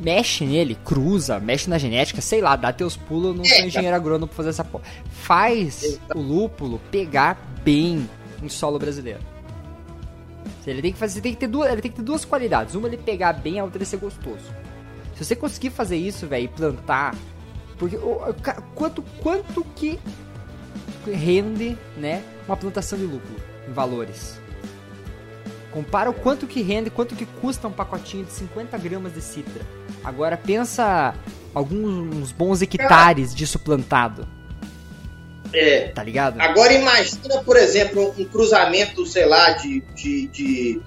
[0.00, 4.26] mexe nele, cruza, mexe na genética, sei lá, dá teus pulos, não sou engenheiro agrônomo
[4.26, 4.84] pra fazer essa porra.
[5.10, 8.08] Faz o lúpulo pegar bem
[8.42, 9.20] em solo brasileiro.
[10.66, 12.74] Ele tem que fazer, tem que ter duas, ele tem que ter duas qualidades.
[12.74, 14.44] Uma ele pegar bem, a outra ele ser gostoso.
[15.14, 17.14] Se você conseguir fazer isso, velho, e plantar,
[17.78, 17.98] porque
[18.74, 20.00] quanto quanto que
[21.06, 23.36] rende, né, uma plantação de lúpulo
[23.68, 24.40] em valores.
[25.70, 29.64] Compara o quanto que rende, quanto que custa um pacotinho de 50 gramas de citra.
[30.04, 31.14] Agora pensa
[31.54, 34.26] alguns bons hectares disso plantado,
[35.52, 36.40] É, tá ligado?
[36.40, 40.80] Agora imagina, por exemplo, um cruzamento, sei lá, de, de, de,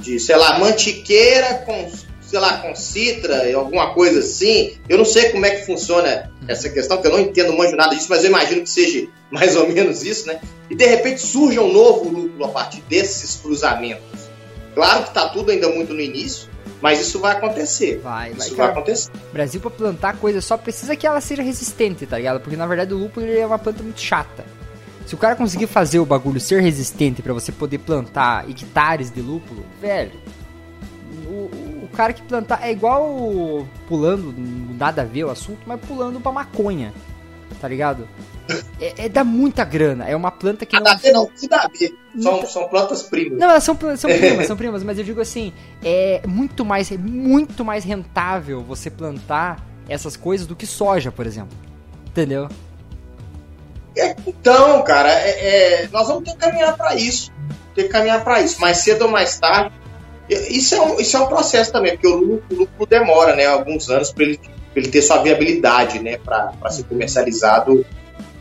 [0.00, 1.90] de, sei lá, mantiqueira com,
[2.22, 4.78] sei lá, com citra, alguma coisa assim.
[4.88, 7.76] Eu não sei como é que funciona essa questão, porque eu não entendo, não manjo
[7.76, 10.40] nada disso, mas eu imagino que seja mais ou menos isso, né?
[10.70, 14.30] E de repente surge um novo lúpulo a partir desses cruzamentos.
[14.74, 16.48] Claro que tá tudo ainda muito no início,
[16.80, 17.98] mas isso vai acontecer.
[18.02, 18.72] Vai, vai, Isso vai cara.
[18.78, 19.10] acontecer.
[19.32, 22.40] Brasil pra plantar coisa só precisa que ela seja resistente, tá ligado?
[22.40, 24.44] Porque na verdade o lúpulo é uma planta muito chata.
[25.06, 29.20] Se o cara conseguir fazer o bagulho ser resistente pra você poder plantar hectares de
[29.20, 30.12] lúpulo, velho,
[31.26, 34.34] o, o cara que plantar é igual pulando,
[34.78, 36.92] nada a ver o assunto, mas pulando pra maconha,
[37.60, 38.08] tá ligado?
[38.80, 40.82] É, é dá muita grana, é uma planta que não.
[40.82, 41.94] Nada a ver, não, a ver.
[42.20, 43.38] São, são plantas primas.
[43.38, 46.98] Não, elas são, são primas, são primas, mas eu digo assim, é muito mais, é
[46.98, 51.56] muito mais rentável você plantar essas coisas do que soja, por exemplo.
[52.06, 52.48] Entendeu?
[53.96, 57.32] É, então, cara, é- é, nós vamos ter que caminhar para isso.
[57.74, 58.60] Ter que caminhar para isso.
[58.60, 59.72] Mais cedo ou mais tarde.
[60.28, 63.46] Isso é um, isso é um processo também, porque o lúpulo, o lúpulo demora né,
[63.46, 67.84] alguns anos para ele, pra ele ter sua viabilidade né, para ser comercializado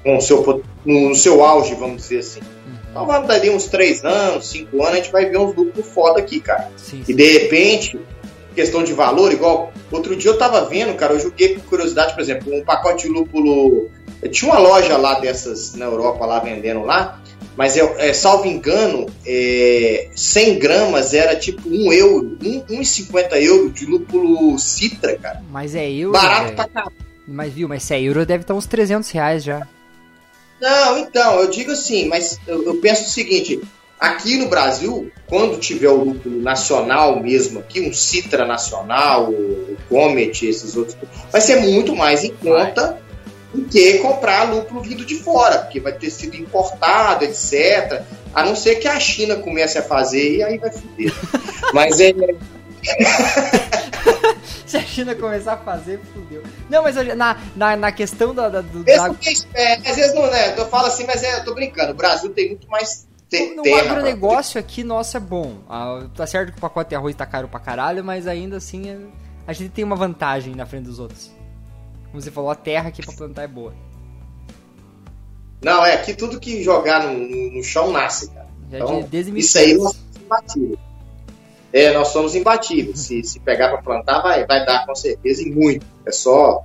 [0.03, 2.41] com o seu, no, seu auge, vamos dizer assim.
[2.89, 5.87] Então vamos dar ali uns 3 anos, 5 anos, a gente vai ver uns lúpulos
[5.87, 6.69] foda aqui, cara.
[6.77, 7.03] Sim.
[7.07, 7.99] E de repente,
[8.53, 12.21] questão de valor, igual outro dia eu tava vendo, cara, eu joguei por curiosidade, por
[12.21, 13.89] exemplo, um pacote de lúpulo.
[14.31, 17.19] Tinha uma loja lá dessas na Europa lá vendendo lá,
[17.57, 23.85] mas eu, é, salvo engano, é, 100 gramas era tipo 1 euro, 1,50 euro de
[23.85, 25.41] lúpulo citra, cara.
[25.51, 26.13] Mas é euro.
[26.13, 26.93] Barato pra caramba.
[27.27, 29.67] Mas viu, mas se é euro deve estar uns 300 reais já.
[30.63, 33.59] Não, então, eu digo assim, mas eu, eu penso o seguinte:
[33.99, 40.47] aqui no Brasil, quando tiver o lúpulo nacional mesmo aqui, um Citra nacional, o Comet,
[40.47, 40.95] esses outros,
[41.29, 42.97] vai ser muito mais em conta
[43.53, 48.01] do que comprar lúpulo vindo de fora, porque vai ter sido importado, etc.
[48.33, 51.13] A não ser que a China comece a fazer e aí vai foder.
[51.75, 52.13] mas é.
[54.73, 56.41] Se a China começar a fazer, fudeu.
[56.67, 59.95] Não, mas eu- na, na, na questão da, da, do, Mesmo da- que, é, às
[59.95, 60.57] vezes não, né?
[60.57, 61.91] Eu falo assim, mas é, eu tô brincando.
[61.91, 63.83] O Brasil tem muito mais te- No terra.
[63.83, 65.59] pra- agronegócio aqui, nosso é bom.
[65.69, 68.89] Ah, tá certo que o pacote de arroz tá caro pra caralho, mas ainda assim
[68.89, 68.97] é-
[69.45, 71.29] a gente tem uma vantagem na frente dos outros.
[72.09, 73.75] Como você falou, a terra aqui pra plantar é boa.
[75.63, 77.13] Não, é aqui tudo que jogar no,
[77.51, 78.47] no- chão nasce, cara.
[78.71, 79.83] Já Então, desde Isso aí 1500.
[79.83, 80.15] nós somos
[80.57, 80.79] imbatíveis.
[81.73, 82.99] É, nós somos imbatíveis.
[82.99, 85.83] Se, se pegar pra plantar, vai, vai dar com certeza e muito.
[86.05, 86.63] É só.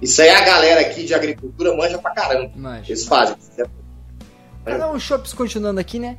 [0.00, 2.52] Isso aí a galera aqui de agricultura manja pra caramba.
[2.54, 2.92] Manja.
[2.92, 3.36] Eles fazem.
[4.64, 6.16] Ah, não, Shops continuando aqui, né?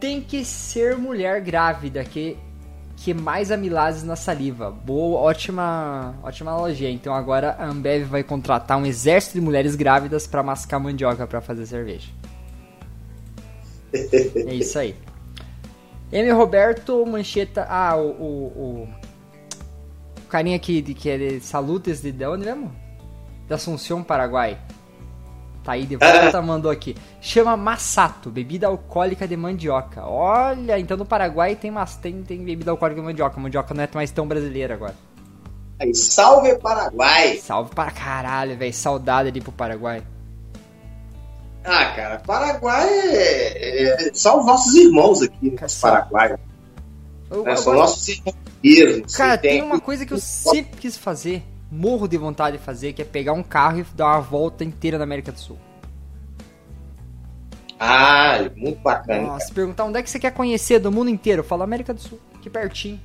[0.00, 2.36] Tem que ser mulher grávida, que,
[2.96, 4.70] que mais amilazes na saliva.
[4.70, 6.90] Boa, ótima, ótima analogia.
[6.90, 11.40] Então agora a Ambev vai contratar um exército de mulheres grávidas pra mascar mandioca pra
[11.40, 12.08] fazer cerveja.
[13.92, 14.96] É isso aí.
[16.12, 16.30] M.
[16.32, 17.66] Roberto Mancheta.
[17.68, 18.08] Ah, o.
[18.10, 18.88] O, o,
[20.28, 22.70] carinha aqui de, que é de Salutes de, de onde mesmo?
[23.48, 24.58] Da Assunção, Paraguai.
[25.64, 26.94] Tá aí de volta, mandou aqui.
[27.20, 30.04] Chama Massato, bebida alcoólica de mandioca.
[30.04, 33.40] Olha, então no Paraguai tem, tem, tem bebida alcoólica de mandioca.
[33.40, 34.94] Mandioca não é mais tão brasileira agora.
[35.80, 37.36] Aí, salve Paraguai!
[37.36, 38.72] Salve para caralho, velho.
[38.72, 40.02] Saudade ali pro Paraguai.
[41.70, 45.66] Ah, cara, Paraguai é, é- são os nossos irmãos aqui, né?
[45.80, 46.38] Paraguaios.
[47.30, 47.56] Eu- né?
[47.56, 49.04] São nossos irmãos mesmo.
[49.12, 52.94] Cara, Você tem uma coisa que eu sempre quis fazer, morro de vontade de fazer,
[52.94, 55.58] que é pegar um carro e dar uma volta inteira na América do Sul.
[57.78, 59.22] Ah, muito bacana.
[59.22, 61.94] Nossa, se perguntar onde é que você quer conhecer do mundo inteiro, eu falo América
[61.94, 62.98] do Sul, aqui pertinho.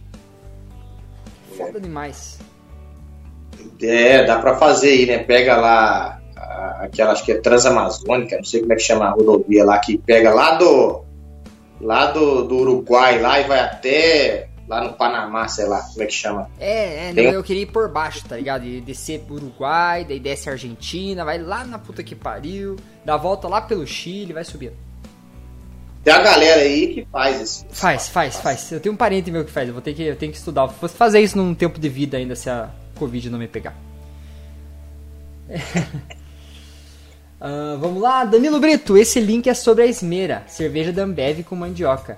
[1.56, 2.40] Foda demais.
[3.82, 5.20] É, dá pra fazer aí, né?
[5.20, 6.20] Pega lá
[6.84, 9.98] aquela, acho que é Transamazônica, não sei como é que chama a rodovia lá, que
[9.98, 11.04] pega lá do
[11.82, 16.06] lá do, do Uruguai lá e vai até lá no Panamá, sei lá, como é
[16.06, 16.50] que chama.
[16.60, 18.66] É, é, não, eu queria ir por baixo, tá ligado?
[18.66, 23.18] E descer pro Uruguai, daí desce a Argentina, vai lá na puta que pariu, dá
[23.18, 24.74] volta lá pelo Chile, vai subindo.
[26.04, 27.66] Tem a galera aí que faz isso.
[27.70, 28.72] Faz, faz, faz.
[28.72, 30.66] Eu tenho um parente meu que faz, eu vou ter que, eu tenho que estudar.
[30.66, 33.76] Vou fazer isso num tempo de vida ainda se a Covid não me pegar.
[37.46, 41.58] Ah, vamos lá, Danilo Brito, esse link é sobre a Esmera, cerveja da Ambev com
[41.58, 42.18] mandioca.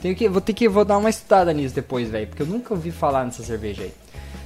[0.00, 2.74] Tenho que, vou ter que vou dar uma estudada nisso depois, velho, porque eu nunca
[2.74, 3.94] ouvi falar nessa cerveja aí.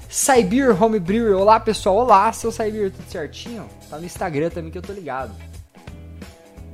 [0.06, 3.66] Saibir Home Brewer, olá pessoal, olá, seu Saibir, tudo certinho?
[3.88, 5.34] Tá no Instagram também que eu tô ligado.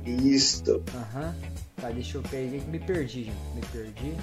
[0.05, 0.83] Isso.
[0.93, 1.33] Aham.
[1.77, 2.61] Tá, deixa eu pegar.
[2.67, 3.37] Me perdi, gente.
[3.55, 4.13] Me perdi.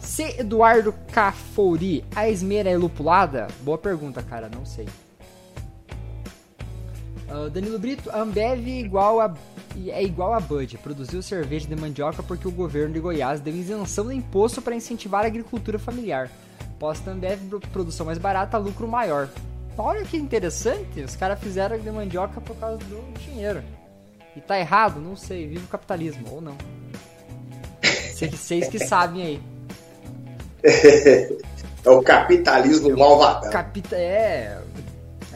[0.00, 0.36] C.
[0.38, 2.04] Eduardo Cafori.
[2.14, 3.48] A esmera é lupulada?
[3.62, 4.48] Boa pergunta, cara.
[4.48, 4.86] Não sei.
[7.30, 8.10] Ah, Danilo Brito.
[8.10, 9.34] A Ambev é igual a,
[9.88, 10.78] é igual a Bud.
[10.78, 15.24] Produziu cerveja de mandioca porque o governo de Goiás deu isenção do imposto para incentivar
[15.24, 16.30] a agricultura familiar.
[16.78, 19.28] Posta Ambev pro- produção mais barata, lucro maior.
[19.76, 21.00] Olha que interessante.
[21.00, 23.62] Os caras fizeram de mandioca por causa do dinheiro.
[24.36, 25.00] E tá errado?
[25.00, 25.46] Não sei.
[25.46, 26.56] Viva o capitalismo, ou não.
[27.82, 29.40] Vocês que sabem aí.
[31.84, 33.50] É o capitalismo malvadão.
[33.50, 34.57] Capita é.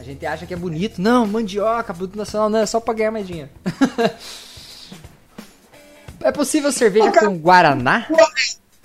[0.03, 1.01] A gente acha que é bonito.
[1.01, 3.49] Não, mandioca, produto nacional, não, é só pra ganhar mais dinheiro.
[6.19, 8.05] é possível cerveja com Guaraná?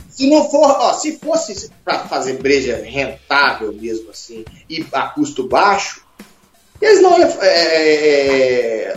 [0.08, 5.48] Se não for, ó, se fosse pra fazer breja rentável mesmo assim, e a custo
[5.48, 6.06] baixo,
[6.80, 7.28] eles não iam.
[7.40, 8.96] é, é,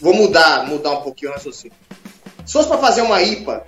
[0.00, 1.76] vou mudar, mudar um pouquinho o raciocínio.
[2.46, 3.66] Se fosse pra fazer uma IPA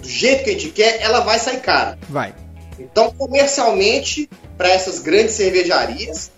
[0.00, 1.98] do jeito que a gente quer, ela vai sair cara.
[2.08, 2.34] Vai.
[2.78, 4.26] Então, comercialmente,
[4.56, 6.30] para essas grandes cervejarias,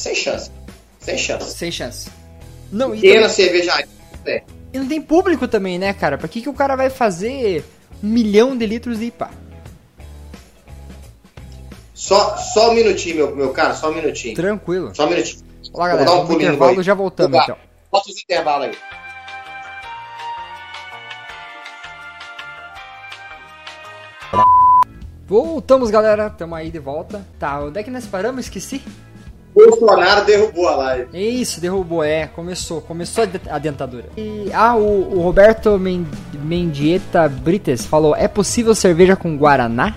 [0.00, 0.50] sem chance.
[0.98, 1.50] Sem chance.
[1.56, 2.10] Sem chance.
[2.72, 3.88] Não, e, Pequena cervejaria.
[4.24, 4.42] É.
[4.72, 6.16] e não tem público também, né, cara?
[6.16, 7.64] Pra que, que o cara vai fazer
[8.02, 9.30] um milhão de litros de IPA?
[11.94, 14.34] Só, só um minutinho, meu, meu cara, só um minutinho.
[14.34, 14.94] Tranquilo.
[14.94, 15.44] Só um minutinho.
[15.72, 16.06] Olá, galera.
[16.06, 16.82] dar um pulinho intervalo, aí.
[16.82, 17.44] já voltamos Opa.
[17.44, 17.56] então.
[17.92, 18.74] Bota os intervalos aí.
[25.26, 26.30] Voltamos, galera.
[26.30, 27.24] Tamo aí de volta.
[27.38, 28.46] Tá, onde é que nós paramos?
[28.46, 28.82] Esqueci.
[29.68, 31.08] Bolsonaro derrubou a live.
[31.40, 32.26] Isso, derrubou, é.
[32.28, 34.06] Começou, começou a de- a dentadura.
[34.16, 36.06] E, ah, o, o Roberto Men-
[36.42, 39.94] Mendieta Brites falou: é possível cerveja com Guaraná?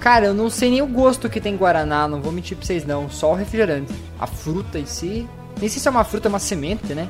[0.00, 2.84] Cara, eu não sei nem o gosto que tem Guaraná, não vou mentir pra vocês
[2.86, 3.10] não.
[3.10, 3.92] Só o refrigerante.
[4.18, 5.28] A fruta em si.
[5.60, 7.08] Nem sei se é uma fruta, é uma semente, né?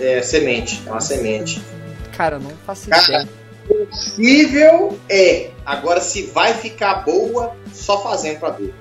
[0.00, 1.62] É semente, é uma semente.
[2.16, 3.28] Cara, eu não faço Cara, ideia.
[3.68, 5.50] Possível é.
[5.64, 8.74] Agora, se vai ficar boa, só fazendo pra ver.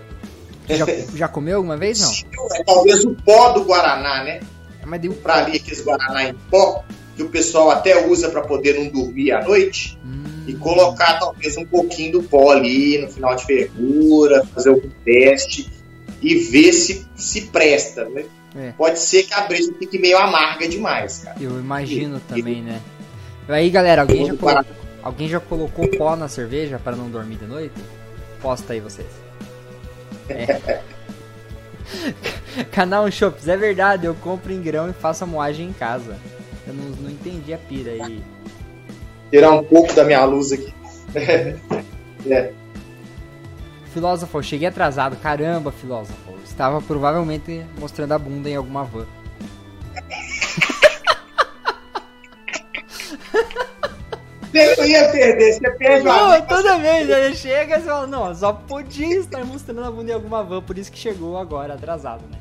[0.70, 0.86] Já,
[1.16, 2.00] já comeu alguma vez?
[2.00, 2.12] Não.
[2.56, 4.40] É talvez o pó do Guaraná, né?
[4.86, 6.84] Mas deu Pra ali aqueles Guaraná em pó,
[7.16, 10.00] que o pessoal até usa pra poder não dormir à noite.
[10.06, 14.90] Hum, E colocar talvez um pouquinho do pó ali no final de fervura, fazer algum
[15.04, 15.70] teste
[16.22, 18.24] e ver se se presta, né?
[18.56, 18.72] É.
[18.72, 21.36] Pode ser que a breja fique meio amarga demais, cara.
[21.40, 22.82] eu imagino também, né?
[23.48, 24.66] Aí, galera, alguém já, colo...
[25.02, 27.76] alguém já colocou pó na cerveja para não dormir de noite?
[28.42, 29.08] Posta aí vocês.
[30.30, 30.82] É.
[32.72, 36.18] Canal Shops, é verdade, eu compro em grão e faço a moagem em casa.
[36.68, 38.22] Eu não, não entendi a pira aí.
[39.30, 40.74] Tirar um pouco da minha luz aqui.
[42.30, 42.52] É.
[43.94, 45.16] Filósofo, cheguei atrasado.
[45.16, 46.34] Caramba, filósofo.
[46.44, 49.06] Estava provavelmente mostrando a bunda em alguma van.
[54.54, 58.54] Não ia perder, você perde uma Não, toda vez ele chega e fala, não, só
[58.54, 62.38] podia estar mostrando a bunda em alguma van, por isso que chegou agora, atrasado, né?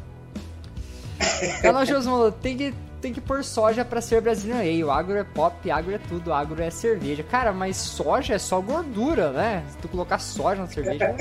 [1.87, 5.25] Shows falou, tem que, tem que pôr soja pra ser Brazilian Ale, o agro é
[5.25, 7.23] pop, agro é tudo, agro é cerveja.
[7.25, 9.65] Cara, mas soja é só gordura, né?
[9.71, 11.15] Se tu colocar soja na cerveja...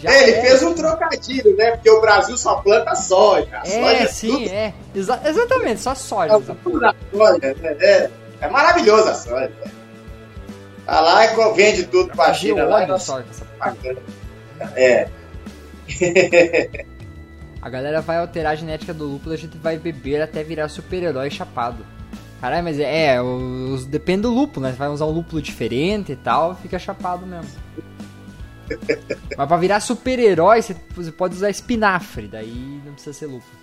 [0.00, 0.42] Já É, ele era.
[0.48, 1.72] fez um trocadilho, né?
[1.72, 3.58] Porque o Brasil só planta soja.
[3.58, 4.74] A soja É, é sim, tudo, é.
[4.94, 6.32] Exa- exatamente, só soja.
[6.34, 7.38] é tudo da soja.
[7.60, 7.76] né?
[7.80, 8.10] É,
[8.40, 9.48] é maravilhoso a soja.
[9.48, 9.70] né?
[10.86, 14.00] Tá lá e vende tudo pra China lá essa pagando.
[14.74, 15.08] É,
[17.62, 21.30] A galera vai alterar a genética do lúpulo, a gente vai beber até virar super-herói
[21.30, 21.84] chapado.
[22.40, 24.72] Caralho, mas é, é, os, depende do lúpulo, né?
[24.72, 27.50] Você vai usar um lúpulo diferente e tal, fica chapado mesmo.
[29.36, 33.59] mas pra virar super-herói, você, você pode usar espinafre, daí não precisa ser lúpulo.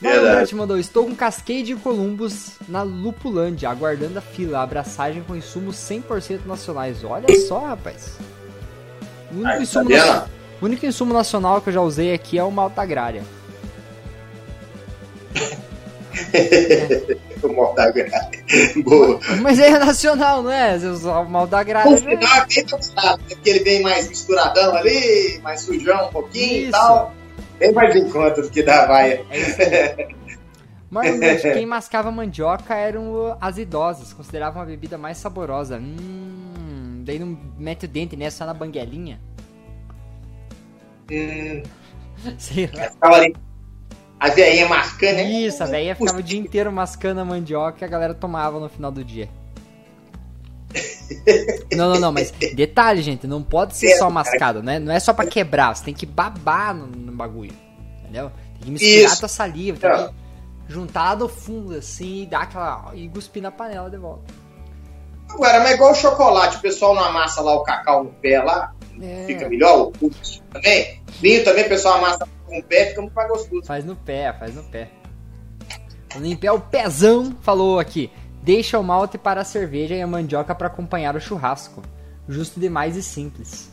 [0.00, 0.54] Verdade.
[0.54, 6.40] mandou, estou com Cascade e Columbus na Lupulândia, aguardando a fila, abraçagem com insumos 100%
[6.46, 7.02] nacionais.
[7.02, 8.12] Olha só, rapaz.
[9.30, 10.28] O único, Aí, tá insumo nacional-
[10.60, 13.22] o único insumo nacional que eu já usei aqui é o malta agrária.
[17.42, 18.30] o mal da graça.
[18.84, 19.20] Boa.
[19.40, 20.76] Mas é nacional, não é?
[20.76, 21.90] O malta agrária...
[21.96, 23.16] Já- final é bem né?
[23.28, 26.68] porque ele vem mais misturadão ali, mais sujão um pouquinho Isso.
[26.68, 27.14] e tal.
[27.58, 29.24] Bem mais em conta do que da vaia.
[29.30, 30.08] É.
[30.90, 35.78] Mas gente, quem mascava mandioca eram as idosas, consideravam a bebida mais saborosa.
[35.78, 38.30] Hum, daí não mete o dente, né?
[38.30, 39.20] Só na banguelinha.
[41.10, 41.62] Hum,
[42.38, 42.90] Sei lá.
[44.20, 45.22] A veinha mascando, né?
[45.24, 48.68] Isso, a velha ficava o dia inteiro mascando a mandioca e a galera tomava no
[48.68, 49.28] final do dia.
[51.72, 54.78] Não, não, não, mas detalhe, gente, não pode ser só mascado, né?
[54.78, 57.52] Não é só pra quebrar, você tem que babar no, no bagulho,
[58.00, 58.30] entendeu?
[58.54, 59.14] Tem que misturar Isso.
[59.14, 60.14] a tua saliva, tem que
[60.68, 62.90] juntar lá do fundo, assim, e dar aquela...
[62.94, 64.24] e cuspir na panela de volta.
[65.30, 68.40] Agora, mas é igual o chocolate, o pessoal não amassa lá o cacau no pé
[68.42, 70.10] lá, É, fica melhor, o
[70.52, 71.02] também.
[71.20, 73.66] Vinho também, o pessoal amassa com o pé, fica muito mais gostoso.
[73.66, 74.90] faz no pé, faz no pé.
[76.16, 78.10] O Limpé o Pezão falou aqui,
[78.48, 81.82] deixa o malte para a cerveja e a mandioca para acompanhar o churrasco.
[82.26, 83.70] Justo demais e simples.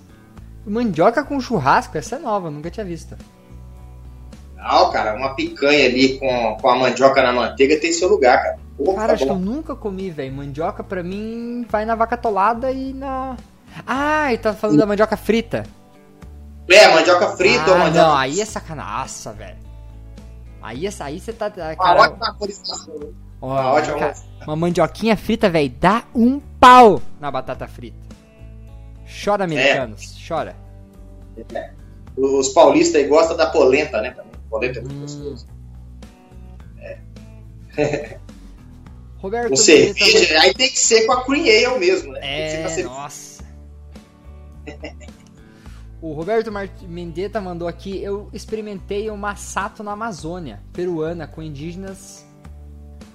[0.67, 1.97] Mandioca com churrasco?
[1.97, 3.15] Essa é nova, nunca tinha visto.
[4.57, 8.59] Não, cara, uma picanha ali com, com a mandioca na manteiga tem seu lugar, cara.
[8.75, 9.41] Pô, Cara, tá acho que eu bom.
[9.41, 10.33] nunca comi, velho.
[10.33, 13.37] Mandioca pra mim vai na vaca atolada e na.
[13.87, 15.63] Ah, e tá falando da mandioca frita.
[16.67, 18.07] É, mandioca frita ou ah, mandioca...
[18.09, 19.57] não, aí é sacanaça, velho.
[20.61, 21.45] Aí, essa- aí você tá.
[21.47, 22.17] Uma Cara, né?
[23.47, 24.15] Ó, uma ótima- cara,
[24.45, 27.97] uma mandioquinha frita, velho, dá um pau na batata frita.
[29.23, 29.45] Chora, É.
[29.45, 30.55] americanos, chora.
[32.17, 34.11] Os paulistas aí gostam da polenta, né?
[34.11, 34.31] Também.
[34.49, 35.01] Polenta é muito Hum.
[35.01, 35.47] gostoso.
[39.17, 39.65] Roberto Com Menezes
[39.97, 42.19] cerveja, aí tem que ser com a Cream Ale mesmo, né?
[42.21, 43.43] É, nossa.
[46.01, 46.51] O Roberto
[46.87, 52.24] Mendetta mandou aqui, eu experimentei o masato na Amazônia, peruana, com indígenas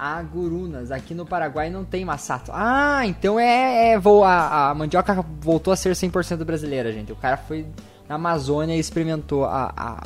[0.01, 0.90] agurunas.
[0.90, 2.51] Aqui no Paraguai não tem masato.
[2.55, 7.12] Ah, então é, é vou, a, a mandioca voltou a ser 100% brasileira, gente.
[7.12, 7.66] O cara foi
[8.09, 9.72] na Amazônia e experimentou a...
[9.76, 10.03] a...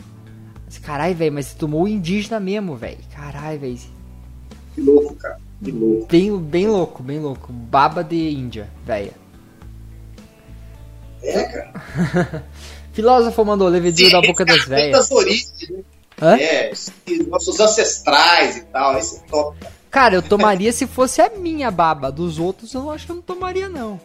[0.83, 2.99] Caralho, velho, mas tomou o indígena mesmo, velho.
[3.15, 3.79] Caralho, velho.
[4.75, 5.39] Que louco, cara.
[5.63, 6.07] Que louco.
[6.11, 7.53] Bem, bem louco, bem louco.
[7.53, 9.13] Baba de Índia, velha.
[11.23, 12.45] É, cara.
[12.93, 14.99] Filósofo mandou levedinho da boca das velhas.
[14.99, 15.85] das origens, né?
[16.21, 16.37] Hã?
[16.37, 16.73] É,
[17.29, 18.99] nossos ancestrais e tal.
[18.99, 19.59] Esse é top.
[19.61, 19.74] cara.
[19.95, 22.11] Cara, eu tomaria se fosse a minha baba.
[22.11, 24.01] Dos outros eu acho que eu não tomaria, não.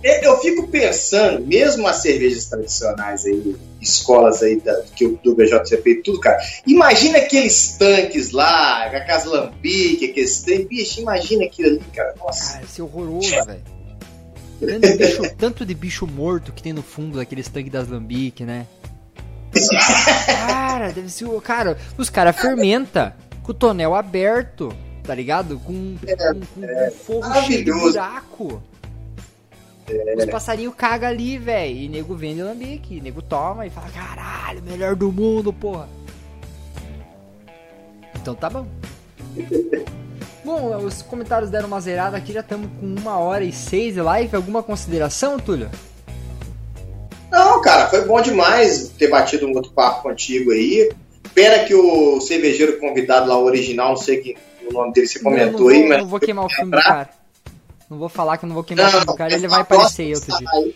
[0.00, 5.34] É, Eu fico pensando, mesmo as cervejas tradicionais aí, escolas aí da, que o do
[5.34, 6.38] BJCP e tudo, cara.
[6.64, 10.68] Imagina aqueles tanques lá, com aquelas lambiques, aqueles tanques.
[10.68, 12.14] Bicho, imagina aquilo ali, cara.
[12.20, 12.52] Nossa.
[12.52, 13.62] Cara, isso é horroroso, velho.
[14.60, 18.44] Tanto de, bicho, tanto de bicho morto que tem no fundo daqueles tanques das lambique,
[18.44, 18.68] né?
[20.46, 21.28] Cara, deve ser.
[21.40, 24.72] Cara, os caras fermenta com o tonel aberto,
[25.04, 25.58] tá ligado?
[25.60, 28.62] Com, com, com- com fogo cheio de buraco.
[30.16, 31.76] Os passarinhos cagam ali, velho.
[31.76, 33.00] E nego vende lambique.
[33.00, 35.88] Nego toma e fala: caralho, melhor do mundo, porra.
[38.14, 38.66] Então tá bom.
[40.44, 44.00] Bom, os comentários deram uma zerada aqui, já estamos com uma hora e seis de
[44.00, 44.34] live.
[44.34, 45.70] Alguma consideração, Túlio?
[47.30, 50.90] Não, cara, foi bom demais ter batido um outro papo contigo aí.
[51.32, 54.36] Pena que o cervejeiro convidado lá, o original, não sei que,
[54.72, 55.98] o nome dele você não, comentou não vou, aí, mas.
[55.98, 57.10] não vou queimar o filme do cara.
[57.90, 60.02] Não vou falar que eu não vou queimar o filme do cara, ele vai aparecer
[60.02, 60.74] aí outro dia.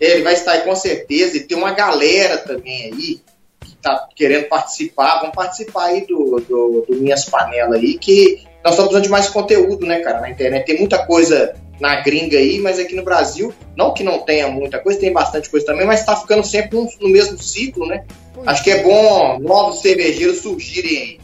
[0.00, 1.36] Ele vai estar aí com certeza.
[1.36, 3.20] E tem uma galera também aí
[3.60, 5.20] que tá querendo participar.
[5.20, 9.28] Vamos participar aí do, do, do Minhas Panelas aí, que nós estamos precisando de mais
[9.28, 10.64] conteúdo, né, cara, na internet.
[10.64, 14.78] Tem muita coisa na gringa aí, mas aqui no Brasil, não que não tenha muita
[14.78, 18.04] coisa, tem bastante coisa também, mas tá ficando sempre no, no mesmo ciclo, né?
[18.34, 21.20] Pois Acho que é bom novos cervejeiros surgirem aí.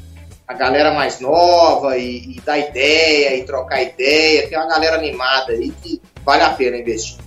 [0.47, 4.49] A galera mais nova e, e dar ideia e trocar ideia.
[4.49, 7.19] Tem uma galera animada aí que vale a pena investir.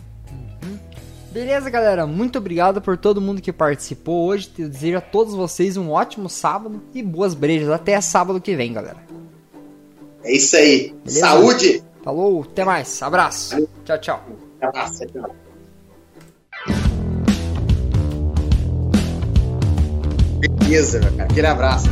[1.32, 2.08] Beleza, galera?
[2.08, 4.50] Muito obrigado por todo mundo que participou hoje.
[4.58, 7.70] Eu desejo a todos vocês um ótimo sábado e boas brejas.
[7.70, 8.98] Até sábado que vem, galera.
[10.24, 10.96] É isso aí.
[11.06, 11.20] Beleza?
[11.20, 11.84] Saúde!
[12.04, 13.02] Falou, até mais.
[13.04, 13.68] Abraço.
[13.86, 14.26] Tchau, tchau.
[14.62, 15.36] Abraço, tchau.
[20.40, 21.24] Beleza, meu cara.
[21.26, 21.90] Aquele abraço.